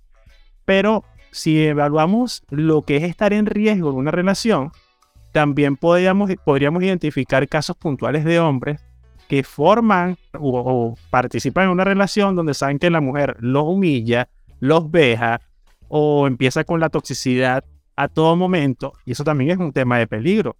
Pero 0.64 1.04
si 1.30 1.66
evaluamos 1.66 2.42
lo 2.50 2.82
que 2.82 2.96
es 2.96 3.02
estar 3.02 3.32
en 3.32 3.46
riesgo 3.46 3.92
de 3.92 3.98
una 3.98 4.10
relación, 4.10 4.72
también 5.36 5.76
podríamos, 5.76 6.30
podríamos 6.46 6.82
identificar 6.82 7.46
casos 7.46 7.76
puntuales 7.76 8.24
de 8.24 8.40
hombres 8.40 8.82
que 9.28 9.42
forman 9.42 10.16
o, 10.32 10.94
participan 11.10 11.64
en 11.64 11.70
una 11.72 11.84
relación 11.84 12.34
donde 12.34 12.54
saben 12.54 12.78
que 12.78 12.88
la 12.88 13.02
mujer 13.02 13.36
los 13.40 13.64
humilla, 13.64 14.30
los 14.60 14.90
veja 14.90 15.42
o 15.88 16.26
empieza 16.26 16.64
con 16.64 16.80
la 16.80 16.88
toxicidad 16.88 17.64
a 17.96 18.08
todo 18.08 18.34
momento. 18.34 18.94
Y 19.04 19.12
eso 19.12 19.24
también 19.24 19.50
es 19.50 19.58
un 19.58 19.74
tema 19.74 19.98
de 19.98 20.06
peligro. 20.06 20.56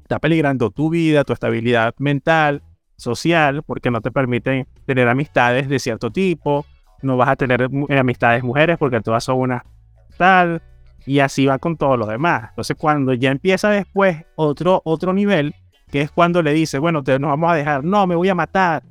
Está 0.00 0.18
peligrando 0.18 0.70
tu 0.70 0.88
vida, 0.88 1.22
tu 1.22 1.34
estabilidad 1.34 1.94
mental, 1.98 2.62
social, 2.96 3.62
porque 3.62 3.90
no 3.90 4.00
te 4.00 4.10
permiten 4.10 4.66
tener 4.86 5.06
amistades 5.06 5.68
de 5.68 5.78
cierto 5.78 6.10
tipo, 6.10 6.64
no 7.02 7.18
vas 7.18 7.28
a 7.28 7.36
tener 7.36 7.68
eh, 7.90 7.98
amistades 7.98 8.42
mujeres 8.42 8.78
porque 8.78 9.02
todas 9.02 9.22
son 9.22 9.38
una 9.38 9.66
tal, 10.16 10.62
y 11.06 11.20
así 11.20 11.46
va 11.46 11.58
con 11.58 11.76
todo 11.76 11.96
lo 11.96 12.06
demás. 12.06 12.50
Entonces, 12.50 12.76
cuando 12.76 13.14
ya 13.14 13.30
empieza 13.30 13.70
después 13.70 14.24
otro, 14.36 14.82
otro 14.84 15.12
nivel, 15.12 15.54
que 15.90 16.02
es 16.02 16.10
cuando 16.10 16.42
le 16.42 16.52
dice, 16.52 16.78
bueno, 16.78 17.02
te, 17.02 17.18
nos 17.18 17.30
vamos 17.30 17.50
a 17.50 17.54
dejar, 17.54 17.84
no, 17.84 18.06
me 18.06 18.14
voy 18.14 18.28
a 18.28 18.34
matar, 18.34 18.82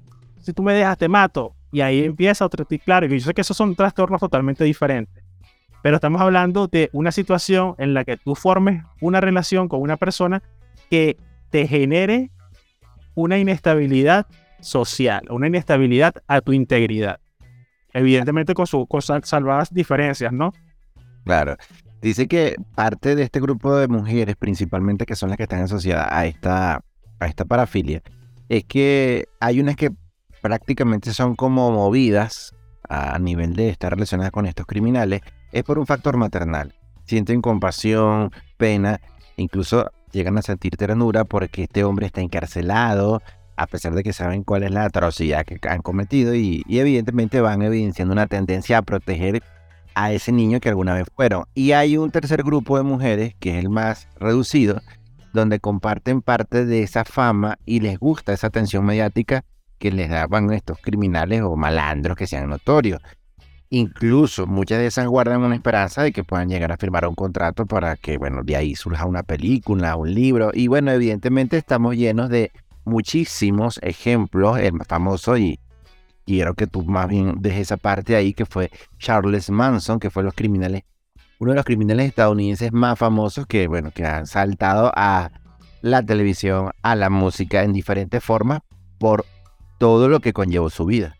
si 0.41 0.53
tú 0.53 0.63
me 0.63 0.73
dejas, 0.73 0.97
te 0.97 1.07
mato. 1.07 1.53
Y 1.71 1.81
ahí 1.81 2.03
empieza 2.03 2.45
otro 2.45 2.65
claro, 2.83 3.07
yo 3.07 3.19
sé 3.19 3.33
que 3.33 3.41
esos 3.41 3.57
son 3.57 3.75
trastornos 3.75 4.19
totalmente 4.19 4.63
diferentes, 4.63 5.23
pero 5.83 5.95
estamos 5.95 6.21
hablando 6.21 6.67
de 6.67 6.89
una 6.93 7.11
situación 7.11 7.75
en 7.77 7.93
la 7.93 8.05
que 8.05 8.17
tú 8.17 8.35
formes 8.35 8.83
una 9.01 9.21
relación 9.21 9.67
con 9.67 9.81
una 9.81 9.97
persona 9.97 10.41
que 10.89 11.17
te 11.49 11.67
genere 11.67 12.31
una 13.15 13.37
inestabilidad 13.37 14.27
social, 14.61 15.23
una 15.29 15.47
inestabilidad 15.47 16.15
a 16.27 16.41
tu 16.41 16.53
integridad. 16.53 17.19
Evidentemente 17.93 18.53
con 18.53 18.67
sus 18.67 18.85
salvadas 19.23 19.73
diferencias, 19.73 20.31
¿no? 20.31 20.53
Claro. 21.25 21.57
Dice 22.01 22.27
que 22.27 22.55
parte 22.75 23.15
de 23.15 23.23
este 23.23 23.39
grupo 23.39 23.75
de 23.75 23.87
mujeres, 23.87 24.35
principalmente 24.35 25.05
que 25.05 25.15
son 25.15 25.29
las 25.29 25.37
que 25.37 25.43
están 25.43 25.61
asociadas 25.61 26.07
a 26.11 26.25
esta, 26.25 26.83
a 27.19 27.25
esta 27.27 27.45
parafilia, 27.45 28.01
es 28.49 28.63
que 28.65 29.25
hay 29.39 29.59
unas 29.59 29.75
que 29.75 29.91
prácticamente 30.41 31.13
son 31.13 31.35
como 31.35 31.71
movidas 31.71 32.55
a 32.87 33.17
nivel 33.19 33.55
de 33.55 33.69
estar 33.69 33.91
relacionadas 33.91 34.31
con 34.31 34.45
estos 34.45 34.65
criminales, 34.65 35.21
es 35.51 35.63
por 35.63 35.79
un 35.79 35.85
factor 35.85 36.17
maternal. 36.17 36.75
Sienten 37.05 37.41
compasión, 37.41 38.31
pena, 38.57 39.01
incluso 39.35 39.91
llegan 40.11 40.37
a 40.37 40.41
sentir 40.41 40.77
ternura 40.77 41.25
porque 41.25 41.63
este 41.63 41.83
hombre 41.83 42.05
está 42.05 42.21
encarcelado, 42.21 43.21
a 43.55 43.67
pesar 43.67 43.93
de 43.93 44.03
que 44.03 44.13
saben 44.13 44.43
cuál 44.43 44.63
es 44.63 44.71
la 44.71 44.85
atrocidad 44.85 45.45
que 45.45 45.59
han 45.67 45.81
cometido 45.81 46.35
y, 46.35 46.63
evidentemente 46.69 47.41
van 47.41 47.61
evidenciando 47.61 48.13
una 48.13 48.27
tendencia 48.27 48.77
a 48.77 48.81
proteger 48.83 49.41
a 49.97 50.11
ese 50.11 50.31
niño 50.31 50.59
que 50.59 50.69
alguna 50.69 50.93
vez 50.93 51.07
fueron. 51.15 51.45
Y 51.55 51.71
hay 51.71 51.97
un 51.97 52.11
tercer 52.11 52.43
grupo 52.43 52.77
de 52.77 52.83
mujeres, 52.83 53.33
que 53.39 53.57
es 53.57 53.63
el 53.63 53.69
más 53.69 54.07
reducido, 54.19 54.79
donde 55.33 55.59
comparten 55.59 56.21
parte 56.21 56.65
de 56.65 56.83
esa 56.83 57.03
fama 57.03 57.57
y 57.65 57.79
les 57.79 57.97
gusta 57.97 58.31
esa 58.31 58.47
atención 58.47 58.85
mediática 58.85 59.43
que 59.79 59.91
les 59.91 60.11
daban 60.11 60.53
estos 60.53 60.77
criminales 60.79 61.41
o 61.41 61.55
malandros 61.55 62.15
que 62.15 62.27
sean 62.27 62.47
notorios. 62.47 63.01
Incluso 63.71 64.45
muchas 64.45 64.77
de 64.77 64.85
esas 64.85 65.07
guardan 65.07 65.41
una 65.41 65.55
esperanza 65.55 66.03
de 66.03 66.11
que 66.11 66.23
puedan 66.23 66.47
llegar 66.47 66.71
a 66.71 66.77
firmar 66.77 67.07
un 67.07 67.15
contrato 67.15 67.65
para 67.65 67.95
que, 67.95 68.19
bueno, 68.19 68.43
de 68.43 68.55
ahí 68.55 68.75
surja 68.75 69.05
una 69.05 69.23
película, 69.23 69.95
un 69.95 70.13
libro. 70.13 70.51
Y 70.53 70.67
bueno, 70.67 70.91
evidentemente 70.91 71.57
estamos 71.57 71.95
llenos 71.95 72.29
de 72.29 72.51
muchísimos 72.85 73.79
ejemplos. 73.81 74.59
El 74.59 74.73
más 74.73 74.87
famoso, 74.87 75.37
y 75.39 75.59
quiero 76.27 76.55
que 76.55 76.67
tú 76.67 76.83
más 76.83 77.07
bien 77.07 77.35
dejes 77.39 77.61
esa 77.61 77.77
parte 77.77 78.15
ahí, 78.15 78.33
que 78.33 78.45
fue 78.45 78.69
Charles 78.99 79.49
Manson, 79.49 79.97
que 79.97 80.09
fue 80.09 80.23
los 80.23 80.33
criminales, 80.33 80.83
uno 81.39 81.51
de 81.51 81.55
los 81.55 81.65
criminales 81.65 82.09
estadounidenses 82.09 82.73
más 82.73 82.99
famosos 82.99 83.47
que, 83.47 83.67
bueno, 83.67 83.91
que 83.91 84.05
han 84.05 84.27
saltado 84.27 84.91
a 84.93 85.31
la 85.81 86.03
televisión, 86.03 86.71
a 86.83 86.95
la 86.95 87.09
música 87.09 87.63
en 87.63 87.71
diferentes 87.71 88.21
formas 88.21 88.59
por 88.99 89.25
todo 89.77 90.09
lo 90.09 90.19
que 90.19 90.33
conllevó 90.33 90.69
su 90.69 90.85
vida. 90.85 91.15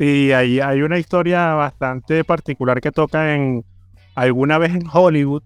Y 0.00 0.32
ahí 0.32 0.58
hay 0.58 0.82
una 0.82 0.98
historia 0.98 1.54
bastante 1.54 2.24
particular 2.24 2.80
que 2.80 2.90
toca 2.90 3.32
en 3.32 3.64
alguna 4.16 4.58
vez 4.58 4.74
en 4.74 4.82
Hollywood, 4.92 5.44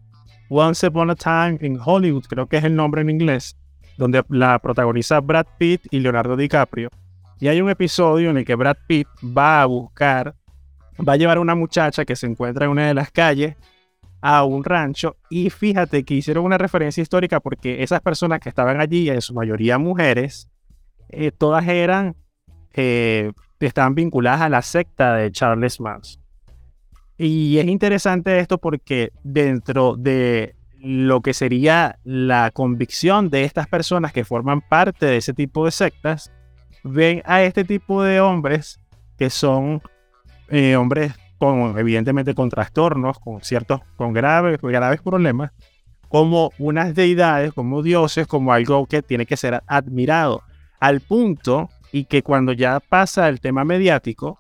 Once 0.48 0.86
Upon 0.86 1.10
a 1.10 1.14
Time 1.14 1.58
in 1.60 1.78
Hollywood, 1.84 2.24
creo 2.24 2.46
que 2.46 2.56
es 2.56 2.64
el 2.64 2.74
nombre 2.74 3.02
en 3.02 3.10
inglés, 3.10 3.58
donde 3.98 4.24
la 4.30 4.58
protagoniza 4.58 5.20
Brad 5.20 5.46
Pitt 5.58 5.82
y 5.90 6.00
Leonardo 6.00 6.34
DiCaprio. 6.34 6.88
Y 7.40 7.48
hay 7.48 7.60
un 7.60 7.70
episodio 7.70 8.30
en 8.30 8.38
el 8.38 8.44
que 8.44 8.54
Brad 8.54 8.76
Pitt 8.86 9.06
va 9.22 9.62
a 9.62 9.66
buscar, 9.66 10.34
va 11.06 11.12
a 11.12 11.16
llevar 11.16 11.36
a 11.36 11.40
una 11.40 11.54
muchacha 11.54 12.04
que 12.04 12.16
se 12.16 12.26
encuentra 12.26 12.64
en 12.64 12.72
una 12.72 12.88
de 12.88 12.94
las 12.94 13.10
calles 13.10 13.56
a 14.20 14.44
un 14.44 14.64
rancho 14.64 15.16
y 15.30 15.48
fíjate 15.48 16.02
que 16.02 16.14
hicieron 16.14 16.44
una 16.44 16.58
referencia 16.58 17.00
histórica 17.02 17.38
porque 17.38 17.84
esas 17.84 18.00
personas 18.00 18.40
que 18.40 18.48
estaban 18.48 18.80
allí, 18.80 19.08
en 19.08 19.22
su 19.22 19.32
mayoría 19.32 19.78
mujeres, 19.78 20.50
eh, 21.08 21.30
todas 21.30 21.66
eran 21.68 22.16
eh, 22.74 23.32
estaban 23.60 23.94
vinculadas 23.94 24.42
a 24.42 24.48
la 24.48 24.62
secta 24.62 25.14
de 25.14 25.32
Charles 25.32 25.80
Manson. 25.80 26.22
Y 27.16 27.58
es 27.58 27.66
interesante 27.66 28.38
esto 28.38 28.58
porque 28.58 29.10
dentro 29.24 29.96
de 29.96 30.54
lo 30.80 31.20
que 31.20 31.34
sería 31.34 31.98
la 32.04 32.52
convicción 32.52 33.30
de 33.30 33.42
estas 33.42 33.66
personas 33.66 34.12
que 34.12 34.24
forman 34.24 34.60
parte 34.60 35.06
de 35.06 35.16
ese 35.16 35.34
tipo 35.34 35.64
de 35.64 35.72
sectas, 35.72 36.32
ven 36.84 37.22
a 37.24 37.42
este 37.42 37.64
tipo 37.64 38.02
de 38.02 38.20
hombres 38.20 38.80
que 39.16 39.30
son 39.30 39.82
eh, 40.48 40.76
hombres 40.76 41.12
con, 41.38 41.78
evidentemente, 41.78 42.34
con 42.34 42.48
trastornos, 42.50 43.18
con 43.18 43.42
ciertos, 43.42 43.80
con 43.96 44.12
graves, 44.12 44.60
graves 44.60 45.00
problemas, 45.00 45.52
como 46.08 46.52
unas 46.58 46.94
deidades, 46.94 47.52
como 47.52 47.82
dioses, 47.82 48.26
como 48.26 48.52
algo 48.52 48.86
que 48.86 49.02
tiene 49.02 49.26
que 49.26 49.36
ser 49.36 49.62
admirado, 49.66 50.42
al 50.80 51.00
punto 51.00 51.70
y 51.92 52.04
que 52.04 52.22
cuando 52.22 52.52
ya 52.52 52.80
pasa 52.80 53.28
el 53.28 53.40
tema 53.40 53.64
mediático, 53.64 54.38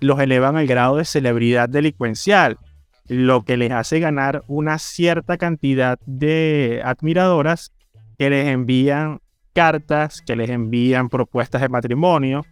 los 0.00 0.18
elevan 0.20 0.56
al 0.56 0.66
grado 0.66 0.96
de 0.96 1.04
celebridad 1.04 1.68
delincuencial, 1.68 2.58
lo 3.06 3.42
que 3.42 3.56
les 3.56 3.72
hace 3.72 4.00
ganar 4.00 4.44
una 4.46 4.78
cierta 4.78 5.36
cantidad 5.36 5.98
de 6.06 6.80
admiradoras 6.84 7.72
que 8.18 8.30
les 8.30 8.46
envían 8.48 9.20
cartas, 9.52 10.22
que 10.22 10.36
les 10.36 10.50
envían 10.50 11.08
propuestas 11.08 11.60
de 11.60 11.68
matrimonio, 11.68 12.44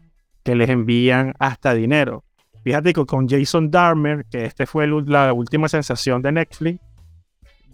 que 0.43 0.55
les 0.55 0.69
envían 0.69 1.35
hasta 1.39 1.75
dinero. 1.75 2.25
Fíjate 2.65 2.93
que 2.93 3.07
con 3.07 3.29
Jason 3.29 3.71
Darmer, 3.71 4.25
que 4.31 4.45
este 4.45 4.67
fue 4.67 4.87
la 4.87 5.33
última 5.33 5.69
sensación 5.69 6.23
de 6.23 6.33
Netflix, 6.33 6.81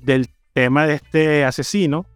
del 0.02 0.28
tema 0.52 0.86
de 0.86 0.94
este 0.94 1.44
asesino, 1.44 2.06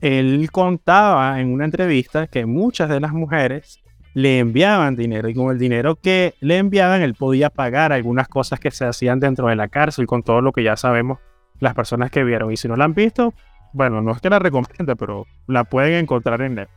él 0.00 0.48
contaba 0.50 1.40
en 1.40 1.52
una 1.52 1.64
entrevista 1.64 2.26
que 2.26 2.46
muchas 2.46 2.88
de 2.88 3.00
las 3.00 3.12
mujeres 3.12 3.80
le 4.14 4.38
enviaban 4.38 4.96
dinero 4.96 5.28
y 5.28 5.34
con 5.34 5.52
el 5.52 5.58
dinero 5.58 5.96
que 5.96 6.34
le 6.40 6.58
enviaban 6.58 7.02
él 7.02 7.14
podía 7.14 7.50
pagar 7.50 7.92
algunas 7.92 8.28
cosas 8.28 8.58
que 8.58 8.70
se 8.70 8.84
hacían 8.84 9.20
dentro 9.20 9.46
de 9.46 9.56
la 9.56 9.68
cárcel 9.68 10.06
con 10.06 10.22
todo 10.22 10.40
lo 10.40 10.52
que 10.52 10.64
ya 10.64 10.76
sabemos 10.76 11.18
las 11.60 11.74
personas 11.74 12.10
que 12.10 12.24
vieron 12.24 12.50
y 12.50 12.56
si 12.56 12.66
no 12.66 12.76
la 12.76 12.84
han 12.86 12.94
visto 12.94 13.34
bueno 13.72 14.00
no 14.00 14.12
es 14.12 14.20
que 14.20 14.30
la 14.30 14.38
recomiende 14.38 14.96
pero 14.96 15.26
la 15.46 15.64
pueden 15.64 15.94
encontrar 15.94 16.42
en 16.42 16.58
él 16.58 16.68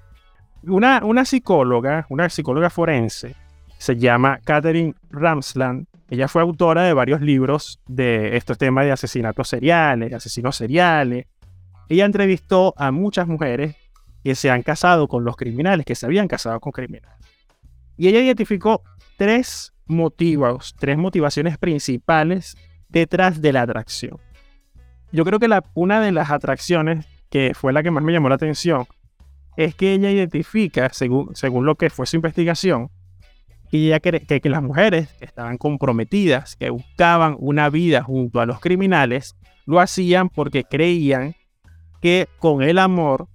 una, 0.64 1.02
una 1.04 1.26
psicóloga 1.26 2.06
una 2.10 2.30
psicóloga 2.30 2.70
forense 2.70 3.36
se 3.78 3.98
llama 3.98 4.40
Catherine 4.44 4.94
Ramsland 5.10 5.88
ella 6.10 6.28
fue 6.28 6.42
autora 6.42 6.84
de 6.84 6.94
varios 6.94 7.22
libros 7.22 7.80
de 7.88 8.38
estos 8.38 8.58
temas 8.58 8.86
de 8.86 8.92
asesinatos 8.92 9.50
seriales 9.50 10.14
asesinos 10.14 10.56
seriales 10.56 11.26
ella 11.90 12.06
entrevistó 12.06 12.74
a 12.78 12.92
muchas 12.92 13.28
mujeres 13.28 13.76
que 14.24 14.36
se 14.36 14.50
han 14.50 14.64
casado 14.64 15.08
con 15.08 15.24
los 15.24 15.36
criminales, 15.36 15.86
que 15.86 15.96
se 15.96 16.06
habían 16.06 16.28
casado 16.28 16.60
con 16.60 16.72
criminales. 16.72 17.20
Y 17.98 18.08
ella 18.08 18.20
identificó 18.20 18.84
tres 19.18 19.74
motivos, 19.86 20.76
tres 20.80 20.98
motivaciones 20.98 21.58
principales 21.58 22.56
detrás 22.88 23.42
de 23.42 23.54
la 23.54 23.64
atracción. 23.64 24.18
Yo 25.14 25.24
creo 25.26 25.40
que 25.40 25.48
la, 25.48 25.64
una 25.76 26.02
de 26.02 26.12
las 26.12 26.32
atracciones 26.32 27.06
que 27.30 27.54
fue 27.54 27.72
la 27.72 27.84
que 27.84 27.92
más 27.92 28.04
me 28.04 28.12
llamó 28.12 28.30
la 28.30 28.36
atención 28.36 28.86
es 29.56 29.76
que 29.76 29.94
ella 29.94 30.10
identifica, 30.10 30.90
según, 30.92 31.36
según 31.36 31.68
lo 31.68 31.76
que 31.76 31.92
fue 31.92 32.08
su 32.08 32.16
investigación, 32.16 32.90
que, 33.70 33.78
ella 33.78 34.00
que, 34.00 34.42
que 34.42 34.50
las 34.50 34.64
mujeres 34.64 35.10
que 35.20 35.26
estaban 35.26 35.60
comprometidas, 35.60 36.56
que 36.56 36.72
buscaban 36.72 37.36
una 37.38 37.70
vida 37.70 38.02
junto 38.02 38.42
a 38.42 38.48
los 38.48 38.60
criminales, 38.60 39.36
lo 39.68 39.80
hacían 39.80 40.30
porque 40.30 40.64
creían 40.64 41.36
que 42.02 42.28
con 42.40 42.64
el 42.64 42.80
amor 42.80 43.28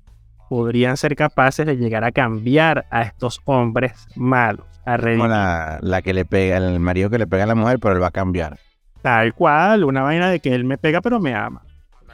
podrían 0.48 0.96
ser 0.96 1.14
capaces 1.14 1.64
de 1.64 1.76
llegar 1.76 2.02
a 2.02 2.10
cambiar 2.10 2.86
a 2.90 3.02
estos 3.02 3.40
hombres 3.44 4.08
malos. 4.16 4.66
A 4.84 4.98
Como 4.98 5.28
la, 5.28 5.78
la, 5.80 6.02
que 6.02 6.12
le 6.12 6.24
pega, 6.24 6.56
el 6.56 6.80
marido 6.80 7.08
que 7.08 7.18
le 7.18 7.28
pega 7.28 7.44
a 7.44 7.46
la 7.46 7.54
mujer, 7.54 7.78
pero 7.78 7.94
él 7.94 8.02
va 8.02 8.08
a 8.08 8.10
cambiar. 8.10 8.58
Tal 9.00 9.32
cual, 9.34 9.84
una 9.84 10.02
vaina 10.02 10.28
de 10.28 10.40
que 10.40 10.54
él 10.54 10.64
me 10.64 10.76
pega 10.76 11.00
pero 11.00 11.20
me 11.20 11.34
ama. 11.34 11.62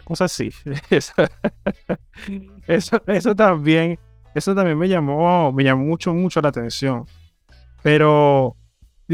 Una 0.04 0.08
cosa 0.08 0.24
así. 0.26 0.50
Eso, 2.66 3.02
eso, 3.06 3.34
también, 3.34 3.98
eso 4.34 4.54
también 4.54 4.78
me 4.78 4.88
llamó, 4.88 5.52
me 5.52 5.64
llamó 5.64 5.84
mucho, 5.84 6.14
mucho 6.14 6.40
la 6.40 6.48
atención. 6.48 7.04
Pero, 7.82 8.56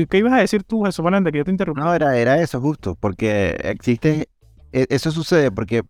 ¿qué 0.09 0.18
ibas 0.18 0.33
a 0.35 0.38
decir 0.38 0.62
tú, 0.64 0.85
Jesús 0.85 1.03
Fernández, 1.03 1.33
que 1.33 1.38
yo 1.38 1.44
te 1.44 1.50
interrumpí? 1.50 1.81
No, 1.81 1.92
era, 1.92 2.16
era 2.16 2.40
eso 2.40 2.61
justo, 2.61 2.94
porque 2.94 3.57
existe, 3.64 4.29
e, 4.72 4.87
eso 4.90 5.11
sucede 5.11 5.50
porque 5.50 5.83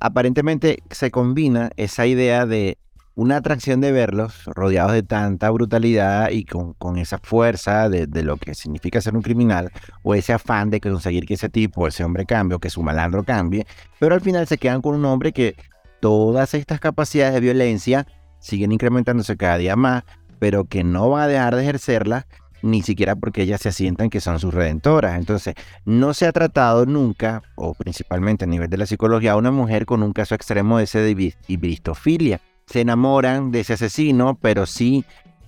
aparentemente 0.00 0.82
se 0.90 1.10
combina 1.10 1.70
esa 1.76 2.06
idea 2.06 2.46
de 2.46 2.76
una 3.14 3.36
atracción 3.36 3.80
de 3.80 3.92
verlos 3.92 4.44
rodeados 4.46 4.92
de 4.92 5.02
tanta 5.02 5.50
brutalidad 5.50 6.30
y 6.30 6.44
con, 6.44 6.74
esa 6.96 7.18
fuerza 7.18 7.88
de, 7.88 8.06
lo 8.22 8.36
que 8.36 8.54
significa 8.54 9.00
ser 9.00 9.16
un 9.16 9.22
criminal, 9.22 9.70
o 10.02 10.14
ese 10.14 10.32
afán 10.32 10.70
de 10.70 10.80
conseguir 10.80 11.26
que 11.26 11.34
ese 11.34 11.48
tipo, 11.48 11.86
ese 11.86 12.04
hombre 12.04 12.24
cambie, 12.24 12.56
o 12.56 12.60
que 12.60 12.70
su 12.70 12.82
malandro 12.82 13.24
cambie, 13.24 13.66
pero 13.98 14.14
al 14.14 14.20
final 14.20 14.46
se 14.46 14.58
quedan 14.58 14.80
con 14.82 14.94
un 14.94 15.04
hombre 15.04 15.32
que 15.32 15.56
todas 16.00 16.54
estas 16.54 16.80
capacidades 16.80 17.34
de 17.34 17.40
violencia 17.40 18.06
siguen 18.38 18.72
incrementándose 18.72 19.36
cada 19.36 19.58
día 19.58 19.76
más, 19.76 20.04
pero 20.38 20.64
que 20.64 20.84
no 20.84 21.10
va 21.10 21.24
a 21.24 21.28
dejar 21.28 21.56
de 21.56 21.62
ejercerla 21.62 22.26
ni 22.62 22.82
siquiera 22.82 23.16
porque 23.16 23.42
ellas 23.42 23.60
se 23.60 23.70
asientan 23.70 24.10
que 24.10 24.20
son 24.20 24.38
sus 24.38 24.52
redentoras. 24.52 25.18
Entonces, 25.18 25.54
no 25.84 26.14
se 26.14 26.26
ha 26.26 26.32
tratado 26.32 26.86
nunca, 26.86 27.42
o 27.54 27.74
principalmente 27.74 28.44
a 28.44 28.48
nivel 28.48 28.68
de 28.68 28.76
la 28.76 28.86
psicología, 28.86 29.32
a 29.32 29.36
una 29.36 29.50
mujer 29.50 29.86
con 29.86 30.02
un 30.02 30.12
caso 30.12 30.34
extremo 30.34 30.78
de 30.78 30.84
ese 30.84 31.00
de 31.00 31.34
hibristofilia. 31.48 32.40
Se 32.70 32.82
enamoran 32.82 33.50
de 33.50 33.60
ese 33.60 33.72
asesino, 33.72 34.38
pero 34.40 34.64
sí 34.64 35.04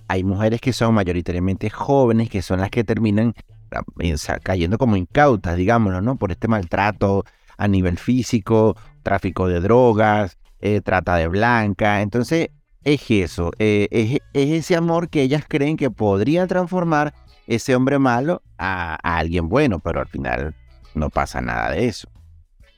hay 0.09 0.23
mujeres 0.23 0.59
que 0.59 0.73
son 0.73 0.93
mayoritariamente 0.93 1.69
jóvenes, 1.69 2.29
que 2.29 2.41
son 2.41 2.59
las 2.59 2.69
que 2.69 2.83
terminan 2.83 3.33
ah, 3.71 4.39
cayendo 4.43 4.77
como 4.77 4.97
incautas, 4.97 5.55
digámoslo, 5.55 6.01
¿no? 6.01 6.17
Por 6.17 6.31
este 6.31 6.49
maltrato 6.49 7.23
a 7.57 7.67
nivel 7.67 7.97
físico, 7.97 8.75
tráfico 9.03 9.47
de 9.47 9.61
drogas, 9.61 10.37
eh, 10.59 10.81
trata 10.81 11.15
de 11.15 11.29
blanca. 11.29 12.01
Entonces, 12.01 12.49
es 12.83 13.09
eso, 13.09 13.51
eh, 13.59 13.87
es, 13.91 14.19
ese 14.33 14.75
amor 14.75 15.09
que 15.09 15.21
ellas 15.21 15.45
creen 15.47 15.77
que 15.77 15.89
podría 15.89 16.47
transformar 16.47 17.13
ese 17.47 17.75
hombre 17.75 17.99
malo 17.99 18.41
a, 18.57 18.95
alguien 18.95 19.47
bueno, 19.47 19.79
pero 19.79 20.01
al 20.01 20.07
final 20.07 20.55
no 20.93 21.09
pasa 21.09 21.39
nada 21.39 21.71
de 21.71 21.87
eso. 21.87 22.09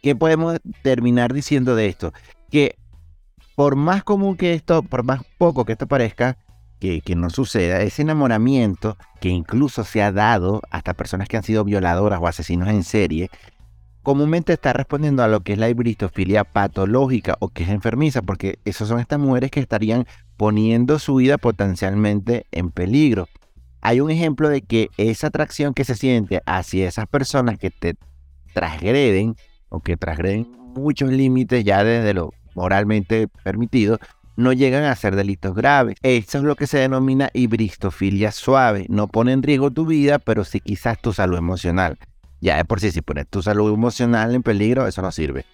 ¿Qué 0.04 0.16
podemos 0.16 0.60
terminar 0.84 1.34
diciendo 1.34 1.76
de 1.76 1.88
esto? 1.88 2.14
Que 2.52 2.76
por 3.56 3.76
más 3.76 4.04
común 4.04 4.36
que 4.36 4.54
esto, 4.54 4.84
por 4.84 5.04
más 5.04 5.22
poco 5.38 5.66
que 5.66 5.74
esto 5.74 5.88
parezca, 5.88 6.38
que, 6.80 7.16
no 7.16 7.30
suceda, 7.30 7.82
ese 7.82 8.04
enamoramiento 8.04 8.98
que 9.20 9.30
incluso 9.30 9.84
se 9.84 10.04
ha 10.04 10.12
dado 10.12 10.62
hasta 10.70 10.94
personas 10.94 11.28
que 11.28 11.38
han 11.38 11.44
sido 11.44 11.64
violadoras 11.64 12.20
o 12.22 12.28
asesinos 12.28 12.70
en 12.70 12.84
serie, 12.84 13.30
comúnmente 14.04 14.54
está 14.54 14.72
respondiendo 14.74 15.24
a 15.24 15.28
lo 15.28 15.42
que 15.42 15.54
es 15.54 15.60
la 15.60 15.70
hibristofilia 15.70 16.44
patológica 16.44 17.38
o 17.40 17.50
que 17.50 17.64
es 17.64 17.70
enfermiza, 17.70 18.22
porque 18.22 18.60
esas 18.66 18.88
son 18.88 19.00
estas 19.00 19.20
mujeres 19.20 19.50
que 19.50 19.60
estarían 19.60 20.06
poniendo 20.38 21.00
su 21.00 21.16
vida 21.16 21.38
potencialmente 21.40 22.46
en 22.52 22.70
peligro. 22.70 23.28
Hay 23.82 24.00
un 24.00 24.12
ejemplo 24.12 24.50
de 24.50 24.62
que 24.62 24.90
esa 24.98 25.28
atracción 25.28 25.74
que 25.74 25.86
se 25.86 25.96
siente 25.96 26.42
hacia 26.46 26.88
esas 26.88 27.08
personas 27.08 27.58
que 27.58 27.72
te 27.72 27.96
transgreden 28.54 29.36
o 29.70 29.80
que 29.80 29.98
transgreden 29.98 30.52
muchos 30.76 31.12
límites 31.12 31.64
ya 31.64 31.84
desde 31.84 32.14
lo 32.14 32.32
moralmente 32.56 33.28
permitido, 33.44 34.00
no 34.36 34.52
llegan 34.54 34.84
a 34.84 34.96
ser 34.96 35.16
delitos 35.16 35.56
graves. 35.56 35.98
Eso 36.02 36.40
es 36.40 36.44
lo 36.44 36.56
que 36.56 36.68
se 36.68 36.80
denomina 36.80 37.30
hibristofilia 37.34 38.32
suave. 38.32 38.86
No 38.90 39.08
pone 39.08 39.32
en 39.32 39.44
riesgo 39.44 39.72
tu 39.72 39.86
vida, 39.86 40.20
pero 40.20 40.44
sí 40.44 40.60
quizás 40.60 41.00
tu 41.00 41.14
salud 41.14 41.38
emocional. 41.38 41.98
Ya 42.42 42.58
de 42.58 42.66
por 42.66 42.80
sí, 42.80 42.92
si 42.92 43.02
pones 43.02 43.28
tu 43.28 43.42
salud 43.42 43.74
emocional 43.74 44.36
en 44.36 44.44
peligro, 44.44 44.88
eso 44.88 45.02
no 45.02 45.12
sirve. 45.12 45.46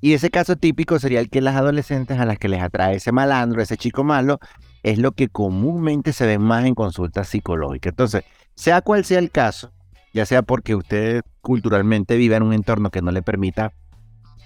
Y 0.00 0.12
ese 0.12 0.30
caso 0.30 0.56
típico 0.56 0.98
sería 0.98 1.20
el 1.20 1.30
que 1.30 1.40
las 1.40 1.56
adolescentes 1.56 2.18
a 2.18 2.26
las 2.26 2.38
que 2.38 2.48
les 2.48 2.62
atrae 2.62 2.96
ese 2.96 3.12
malandro, 3.12 3.62
ese 3.62 3.76
chico 3.76 4.04
malo, 4.04 4.38
es 4.82 4.98
lo 4.98 5.12
que 5.12 5.28
comúnmente 5.28 6.12
se 6.12 6.26
ve 6.26 6.38
más 6.38 6.64
en 6.64 6.74
consultas 6.74 7.28
psicológicas. 7.28 7.92
Entonces, 7.92 8.24
sea 8.54 8.82
cual 8.82 9.04
sea 9.04 9.18
el 9.18 9.30
caso, 9.30 9.72
ya 10.12 10.26
sea 10.26 10.42
porque 10.42 10.74
usted 10.74 11.22
culturalmente 11.40 12.16
vive 12.16 12.36
en 12.36 12.42
un 12.42 12.52
entorno 12.52 12.90
que 12.90 13.02
no 13.02 13.10
le 13.10 13.22
permita 13.22 13.72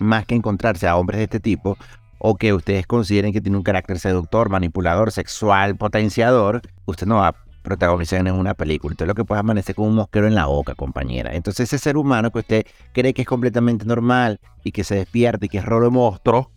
más 0.01 0.27
que 0.27 0.35
encontrarse 0.35 0.89
a 0.89 0.97
hombres 0.97 1.19
de 1.19 1.25
este 1.25 1.41
tipo, 1.41 1.77
o 2.19 2.37
que 2.37 2.53
ustedes 2.53 2.87
consideren 2.87 3.33
que 3.33 3.41
tiene 3.41 3.57
un 3.57 3.63
carácter 3.63 3.99
seductor, 3.99 4.51
manipulador, 4.51 5.11
sexual, 5.11 5.77
potenciador, 5.77 6.61
usted 6.85 7.07
no 7.07 7.17
va 7.17 7.35
protagonizan 7.63 8.27
en 8.27 8.35
una 8.35 8.55
película. 8.55 8.93
Usted 8.93 9.07
lo 9.07 9.15
que 9.15 9.25
puede 9.25 9.41
amanecer 9.41 9.75
con 9.75 9.87
un 9.87 9.95
mosquero 9.95 10.27
en 10.27 10.35
la 10.35 10.47
boca, 10.47 10.75
compañera. 10.75 11.35
Entonces 11.35 11.69
ese 11.69 11.79
ser 11.79 11.97
humano 11.97 12.31
que 12.31 12.39
usted 12.39 12.67
cree 12.93 13.13
que 13.13 13.23
es 13.23 13.29
completamente 13.29 13.85
normal 13.85 14.41
y 14.65 14.73
que 14.73 14.85
se 14.85 14.95
despierta 14.95 15.45
y 15.45 15.49
que 15.49 15.59
es 15.59 15.65
rolo 15.65 15.91
monstruo, 15.91 16.51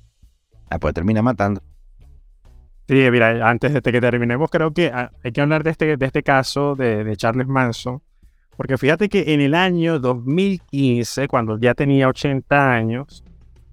la 0.69 0.79
puede 0.79 0.93
terminar 0.93 1.23
matando. 1.23 1.61
Sí, 2.87 2.95
mira, 3.11 3.49
antes 3.49 3.73
de 3.73 3.81
que 3.81 4.01
terminemos, 4.01 4.49
creo 4.49 4.73
que 4.73 4.87
ah, 4.87 5.11
hay 5.23 5.31
que 5.31 5.41
hablar 5.41 5.63
de 5.63 5.71
este, 5.71 5.97
de 5.97 6.05
este 6.05 6.23
caso 6.23 6.75
de 6.75 7.15
Charles 7.17 7.47
Manson. 7.47 8.01
Porque 8.55 8.77
fíjate 8.77 9.09
que 9.09 9.33
en 9.33 9.41
el 9.41 9.55
año 9.55 9.99
2015, 9.99 11.27
cuando 11.27 11.57
ya 11.57 11.73
tenía 11.73 12.07
80 12.07 12.71
años, 12.71 13.23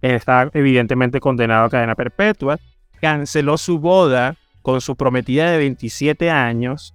estaba 0.02 0.50
evidentemente 0.54 1.20
condenado 1.20 1.64
a 1.64 1.70
cadena 1.70 1.94
perpetua, 1.94 2.58
canceló 3.00 3.56
su 3.58 3.78
boda 3.78 4.36
con 4.62 4.80
su 4.80 4.96
prometida 4.96 5.50
de 5.50 5.58
27 5.58 6.30
años 6.30 6.94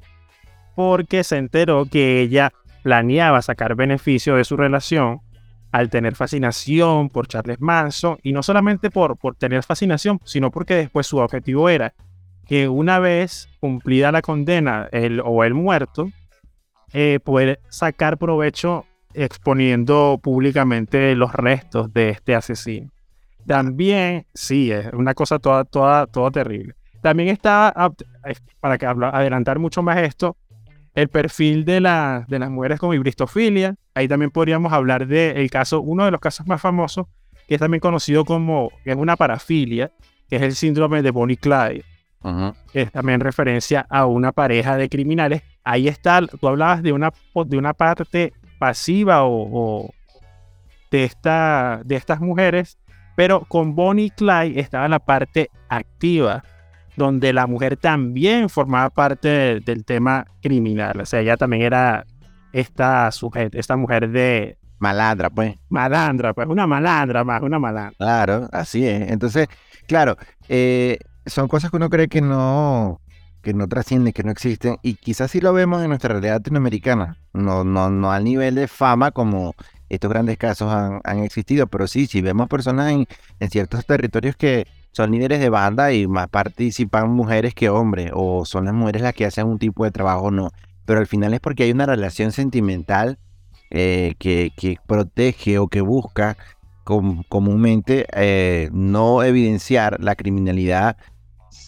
porque 0.76 1.24
se 1.24 1.38
enteró 1.38 1.86
que 1.86 2.20
ella 2.20 2.52
planeaba 2.84 3.42
sacar 3.42 3.76
beneficio 3.76 4.36
de 4.36 4.44
su 4.44 4.58
relación 4.58 5.22
al 5.72 5.90
tener 5.90 6.16
fascinación 6.16 7.10
por 7.10 7.28
Charles 7.28 7.60
Manson, 7.60 8.18
y 8.24 8.32
no 8.32 8.44
solamente 8.44 8.90
por, 8.90 9.18
por 9.18 9.36
tener 9.36 9.62
fascinación, 9.64 10.22
sino 10.24 10.50
porque 10.50 10.76
después 10.76 11.06
su 11.06 11.18
objetivo 11.18 11.68
era 11.68 11.94
que 12.48 12.70
una 12.70 13.00
vez 13.00 13.50
cumplida 13.60 14.12
la 14.12 14.22
condena 14.22 14.88
él, 14.94 15.22
o 15.24 15.44
el 15.44 15.54
muerto, 15.54 16.10
eh, 16.94 17.20
poder 17.22 17.60
sacar 17.68 18.18
provecho 18.18 18.86
exponiendo 19.14 20.20
públicamente 20.24 21.14
los 21.16 21.34
restos 21.34 21.92
de 21.92 22.10
este 22.10 22.36
asesino. 22.36 22.92
También, 23.46 24.26
sí, 24.34 24.72
es 24.72 24.92
una 24.94 25.14
cosa 25.14 25.40
toda, 25.40 25.66
toda, 25.66 26.08
toda 26.08 26.32
terrible. 26.32 26.76
También 27.02 27.30
está, 27.30 27.92
para 28.60 28.78
que 28.78 28.86
adelantar 28.86 29.60
mucho 29.60 29.84
más 29.84 29.98
esto, 29.98 30.38
el 30.96 31.10
perfil 31.10 31.66
de, 31.66 31.82
la, 31.82 32.26
de 32.28 32.40
las 32.40 32.50
mujeres 32.50 32.80
con 32.80 32.96
hibristofilia. 32.96 33.76
Ahí 33.94 34.08
también 34.08 34.32
podríamos 34.32 34.74
hablar 34.74 35.06
del 35.06 35.50
caso, 35.52 35.82
uno 35.82 36.06
de 36.06 36.12
los 36.12 36.20
casos 36.20 36.48
más 36.48 36.62
famosos, 36.62 37.06
que 37.48 37.56
es 37.56 37.60
también 37.60 37.82
conocido 37.82 38.26
como, 38.26 38.72
que 38.84 38.92
es 38.92 38.98
una 38.98 39.16
parafilia, 39.16 39.92
que 40.30 40.38
es 40.38 40.42
el 40.42 40.56
síndrome 40.56 41.02
de 41.04 41.12
Bonnie 41.12 41.38
Clyde. 41.38 41.84
que 42.74 42.82
es 42.82 42.92
también 42.92 43.20
referencia 43.20 43.86
a 43.90 44.08
una 44.08 44.32
pareja 44.32 44.78
de 44.78 44.90
criminales. 44.90 45.44
Ahí 45.64 45.88
está, 45.88 46.26
tú 46.26 46.48
hablabas 46.48 46.82
de 46.82 46.92
una, 46.92 47.14
de 47.46 47.58
una 47.58 47.74
parte 47.74 48.34
pasiva 48.58 49.26
o, 49.26 49.92
de, 50.90 51.04
esta, 51.04 51.82
de 51.86 51.96
estas 51.98 52.20
mujeres, 52.22 52.80
pero 53.16 53.42
con 53.46 53.76
Bonnie 53.76 54.12
Clyde 54.12 54.60
estaba 54.60 54.88
la 54.88 55.00
parte 55.00 55.50
activa 55.70 56.44
donde 56.96 57.34
la 57.34 57.48
mujer 57.48 57.78
también 57.78 58.50
formaba 58.50 58.90
parte 58.90 59.60
del 59.60 59.84
tema 59.86 60.26
criminal. 60.42 61.02
O 61.02 61.06
sea, 61.06 61.20
ella 61.20 61.38
también 61.38 61.64
era 61.64 62.06
esta 62.54 63.12
sujeto, 63.12 63.58
esta 63.58 63.76
mujer 63.76 64.10
de... 64.10 64.58
Malandra, 64.80 65.30
pues. 65.30 65.56
Malandra, 65.70 66.34
pues, 66.34 66.48
una 66.48 66.68
malandra 66.68 67.24
más, 67.24 67.42
una 67.42 67.60
malandra. 67.60 67.96
Claro, 67.98 68.48
así 68.52 68.86
es. 68.88 69.10
Entonces, 69.10 69.48
claro, 69.88 70.16
eh, 70.48 71.00
son 71.26 71.48
cosas 71.48 71.72
que 71.72 71.78
uno 71.78 71.90
cree 71.90 72.08
que 72.08 72.22
no, 72.22 73.02
que 73.42 73.54
no 73.54 73.68
trascienden, 73.68 74.14
que 74.14 74.24
no 74.24 74.32
existen, 74.32 74.78
y 74.82 74.96
quizás 74.96 75.32
sí 75.32 75.40
lo 75.40 75.54
vemos 75.54 75.82
en 75.82 75.90
nuestra 75.90 76.14
realidad 76.14 76.36
latinoamericana, 76.36 77.18
no, 77.34 77.64
no, 77.64 77.90
no 77.90 78.12
al 78.12 78.24
nivel 78.24 78.56
de 78.56 78.68
fama 78.68 79.12
como 79.12 79.54
estos 79.90 80.10
grandes 80.10 80.38
casos 80.38 80.72
han, 80.72 81.20
existido, 81.20 81.68
pero 81.68 81.88
sí, 81.88 82.08
sí 82.08 82.22
vemos 82.22 82.48
personas 82.48 82.92
en, 82.92 83.08
ciertos 83.50 83.86
territorios 83.86 84.36
que 84.36 84.68
son 84.92 85.12
líderes 85.12 85.40
de 85.40 85.50
banda 85.50 85.94
y 85.94 86.08
más 86.08 86.28
participan 86.30 87.12
mujeres 87.12 87.54
que 87.54 87.70
hombres, 87.70 88.12
o 88.14 88.46
son 88.46 88.66
las 88.66 88.74
mujeres 88.74 89.02
las 89.02 89.14
que 89.14 89.26
hacen 89.26 89.48
un 89.48 89.60
tipo 89.60 89.84
de 89.84 89.92
trabajo, 89.92 90.32
no. 90.32 90.52
Pero 90.86 91.00
al 91.00 91.08
final 91.08 91.34
es 91.34 91.40
porque 91.40 91.64
hay 91.64 91.72
una 91.72 91.86
relación 91.86 92.32
sentimental 92.32 93.18
eh, 93.72 94.16
que, 94.20 94.78
protege 94.88 95.60
o 95.60 95.68
que 95.68 95.82
busca 95.82 96.38
comúnmente 96.84 98.06
eh, 98.14 98.70
no 98.72 99.24
evidenciar 99.24 100.02
la 100.04 100.16
criminalidad 100.16 100.98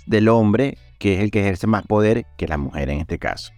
del 0.06 0.30
hombre, 0.30 0.78
que 1.00 1.16
es 1.16 1.22
el 1.22 1.32
que 1.32 1.42
ejerce 1.42 1.68
más 1.68 1.86
poder 1.86 2.26
que 2.38 2.48
la 2.48 2.58
mujer 2.58 2.90
en 2.90 3.00
este 3.00 3.18
caso. 3.18 3.52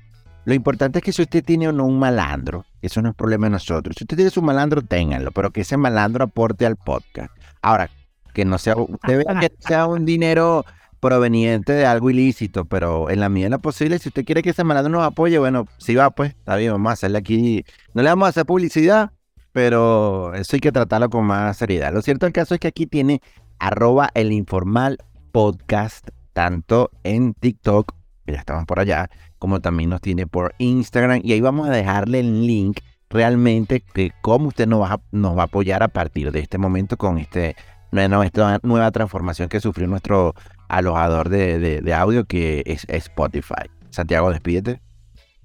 Lo 0.49 0.55
importante 0.55 0.97
es 0.97 1.05
que 1.05 1.13
si 1.13 1.21
usted 1.21 1.43
tiene 1.43 1.67
o 1.67 1.71
no 1.71 1.85
un 1.85 1.99
malandro, 1.99 2.65
eso 2.81 3.03
no 3.03 3.09
es 3.09 3.15
problema 3.15 3.45
de 3.45 3.51
nosotros. 3.51 3.95
Si 3.95 4.03
usted 4.03 4.15
tiene 4.15 4.31
su 4.31 4.41
malandro, 4.41 4.81
ténganlo, 4.81 5.31
pero 5.31 5.51
que 5.51 5.62
ese 5.62 5.77
malandro 5.77 6.23
aporte 6.23 6.65
al 6.65 6.75
podcast. 6.75 7.31
Ahora, 7.62 7.91
que 8.33 8.45
no 8.45 8.57
sea, 8.57 8.75
usted 8.75 9.23
vea 9.23 9.39
que 9.39 9.51
sea 9.59 9.85
un 9.85 10.05
dinero 10.05 10.65
proveniente 10.99 11.73
de 11.73 11.85
algo 11.85 12.09
ilícito, 12.09 12.65
pero 12.65 13.12
en 13.12 13.19
la 13.19 13.29
medida 13.29 13.45
de 13.45 13.49
lo 13.51 13.59
posible, 13.59 13.99
si 13.99 14.09
usted 14.09 14.25
quiere 14.25 14.41
que 14.41 14.49
ese 14.49 14.63
malandro 14.63 14.91
nos 14.91 15.03
apoye, 15.03 15.38
bueno, 15.38 15.67
si 15.77 15.93
va, 15.93 16.09
pues, 16.09 16.31
está 16.31 16.55
bien, 16.55 16.71
vamos 16.71 16.89
a 16.89 16.93
hacerle 16.93 17.19
aquí, 17.19 17.63
no 17.93 18.01
le 18.01 18.09
vamos 18.09 18.25
a 18.25 18.29
hacer 18.29 18.47
publicidad, 18.47 19.12
pero 19.51 20.33
eso 20.33 20.55
hay 20.55 20.62
que 20.62 20.71
tratarlo 20.71 21.12
con 21.12 21.25
más 21.25 21.57
seriedad. 21.57 21.93
Lo 21.93 22.01
cierto 22.01 22.25
del 22.25 22.33
caso 22.33 22.55
es 22.55 22.59
que 22.59 22.69
aquí 22.69 22.88
tiene 22.88 23.21
arroba 23.59 24.09
el 24.15 24.31
informal 24.31 24.97
podcast, 25.31 26.09
tanto 26.33 26.89
en 27.03 27.35
TikTok, 27.35 27.98
ya 28.31 28.39
estamos 28.39 28.65
por 28.65 28.79
allá, 28.79 29.09
como 29.37 29.59
también 29.59 29.89
nos 29.89 30.01
tiene 30.01 30.27
por 30.27 30.53
Instagram, 30.57 31.21
y 31.23 31.33
ahí 31.33 31.41
vamos 31.41 31.67
a 31.67 31.71
dejarle 31.71 32.19
el 32.19 32.45
link 32.45 32.79
realmente 33.09 33.83
de 33.95 34.11
cómo 34.21 34.49
usted 34.49 34.67
nos 34.67 34.81
va, 34.81 35.01
nos 35.11 35.37
va 35.37 35.43
a 35.43 35.45
apoyar 35.45 35.83
a 35.83 35.87
partir 35.87 36.31
de 36.31 36.39
este 36.39 36.57
momento 36.57 36.97
con 36.97 37.17
este 37.17 37.55
esta 37.91 38.59
nueva 38.63 38.91
transformación 38.91 39.49
que 39.49 39.59
sufrió 39.59 39.87
nuestro 39.87 40.35
alojador 40.67 41.29
de, 41.29 41.93
audio 41.93 42.25
que 42.25 42.63
es, 42.65 42.85
Spotify. 42.87 43.69
Santiago, 43.89 44.29
despídete. 44.29 44.81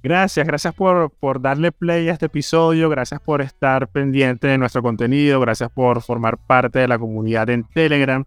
Gracias, 0.02 0.46
gracias 0.46 0.74
por, 0.74 1.10
por 1.18 1.40
darle 1.40 1.72
play 1.72 2.10
a 2.10 2.12
este 2.12 2.26
episodio, 2.26 2.90
gracias 2.90 3.22
por 3.22 3.40
estar 3.40 3.88
pendiente 3.88 4.46
de 4.46 4.58
nuestro 4.58 4.82
contenido, 4.82 5.40
gracias 5.40 5.70
por 5.70 6.02
formar 6.02 6.36
parte 6.36 6.78
de 6.80 6.88
la 6.88 6.98
comunidad 6.98 7.48
en 7.48 7.64
Telegram, 7.64 8.26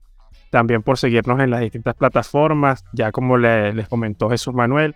también 0.49 0.83
por 0.83 0.97
seguirnos 0.97 1.39
en 1.39 1.49
las 1.49 1.61
distintas 1.61 1.95
plataformas, 1.95 2.83
ya 2.93 3.11
como 3.11 3.37
les 3.37 3.87
comentó 3.87 4.29
Jesús 4.29 4.53
Manuel. 4.53 4.95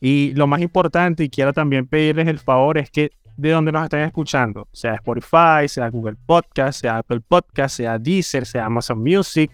Y 0.00 0.34
lo 0.34 0.46
más 0.46 0.60
importante, 0.60 1.24
y 1.24 1.30
quiero 1.30 1.52
también 1.52 1.86
pedirles 1.86 2.28
el 2.28 2.38
favor, 2.38 2.78
es 2.78 2.90
que 2.90 3.10
de 3.36 3.50
donde 3.50 3.72
nos 3.72 3.84
estén 3.84 4.00
escuchando, 4.00 4.68
sea 4.72 4.94
Spotify, 4.94 5.68
sea 5.68 5.90
Google 5.90 6.16
Podcast, 6.26 6.80
sea 6.80 6.98
Apple 6.98 7.20
Podcast, 7.20 7.76
sea 7.76 7.98
Deezer, 7.98 8.46
sea 8.46 8.66
Amazon 8.66 9.02
Music, 9.02 9.50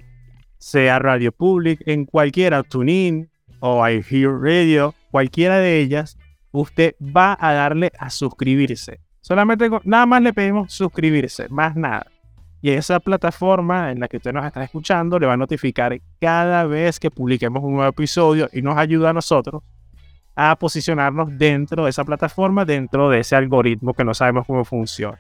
sea 0.59 0.98
Radio 0.98 1.33
Public, 1.33 1.83
en 1.87 2.05
cualquiera, 2.05 2.62
TuneIn 2.62 3.28
o 3.61 3.87
iHear 3.88 4.40
Radio, 4.40 4.94
cualquiera 5.11 5.59
de 5.59 5.81
ellas, 5.81 6.16
usted 6.52 6.94
va 7.00 7.37
a 7.40 7.52
darle 7.52 7.90
a 7.98 8.11
suscribirse. 8.11 9.00
Solamente 9.20 9.68
nada 9.85 10.07
más 10.07 10.22
le 10.22 10.33
pedimos 10.33 10.72
suscribirse, 10.72 11.48
más 11.48 11.74
nada. 11.74 12.07
Y 12.62 12.70
esa 12.70 13.01
plataforma 13.01 13.90
en 13.90 13.98
la 13.98 14.07
que 14.07 14.18
usted 14.18 14.33
nos 14.33 14.46
está 14.46 14.62
escuchando 14.62 15.18
le 15.18 15.27
va 15.27 15.33
a 15.33 15.37
notificar 15.37 16.01
cada 16.20 16.64
vez 16.64 17.01
que 17.01 17.11
publiquemos 17.11 17.62
un 17.62 17.75
nuevo 17.75 17.90
episodio 17.90 18.48
y 18.53 18.62
nos 18.62 18.79
ayuda 18.79 19.11
a 19.11 19.12
nosotros 19.12 19.62
a 20.37 20.57
posicionarnos 20.57 21.37
dentro 21.37 21.85
de 21.85 21.90
esa 21.90 22.05
plataforma, 22.05 22.64
dentro 22.64 23.11
de 23.11 23.18
ese 23.18 23.35
algoritmo 23.35 23.94
que 23.94 24.05
no 24.05 24.14
sabemos 24.14 24.46
cómo 24.46 24.64
funciona. 24.64 25.18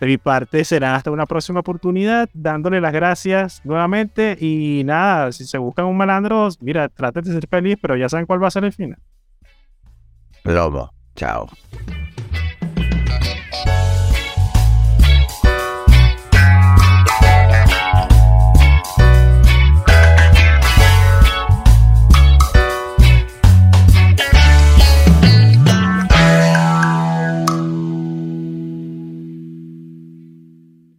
De 0.00 0.06
mi 0.06 0.16
parte 0.16 0.64
será 0.64 0.94
hasta 0.94 1.10
una 1.10 1.26
próxima 1.26 1.60
oportunidad, 1.60 2.30
dándole 2.32 2.80
las 2.80 2.94
gracias 2.94 3.60
nuevamente 3.64 4.38
y 4.40 4.82
nada, 4.86 5.30
si 5.32 5.44
se 5.44 5.58
buscan 5.58 5.84
un 5.84 5.98
malandro, 5.98 6.48
mira, 6.60 6.88
traten 6.88 7.24
de 7.24 7.32
ser 7.32 7.46
feliz, 7.46 7.76
pero 7.80 7.94
ya 7.94 8.08
saben 8.08 8.24
cuál 8.24 8.42
va 8.42 8.48
a 8.48 8.50
ser 8.50 8.64
el 8.64 8.72
final. 8.72 8.98
Lobo, 10.44 10.90
chao. 11.14 11.46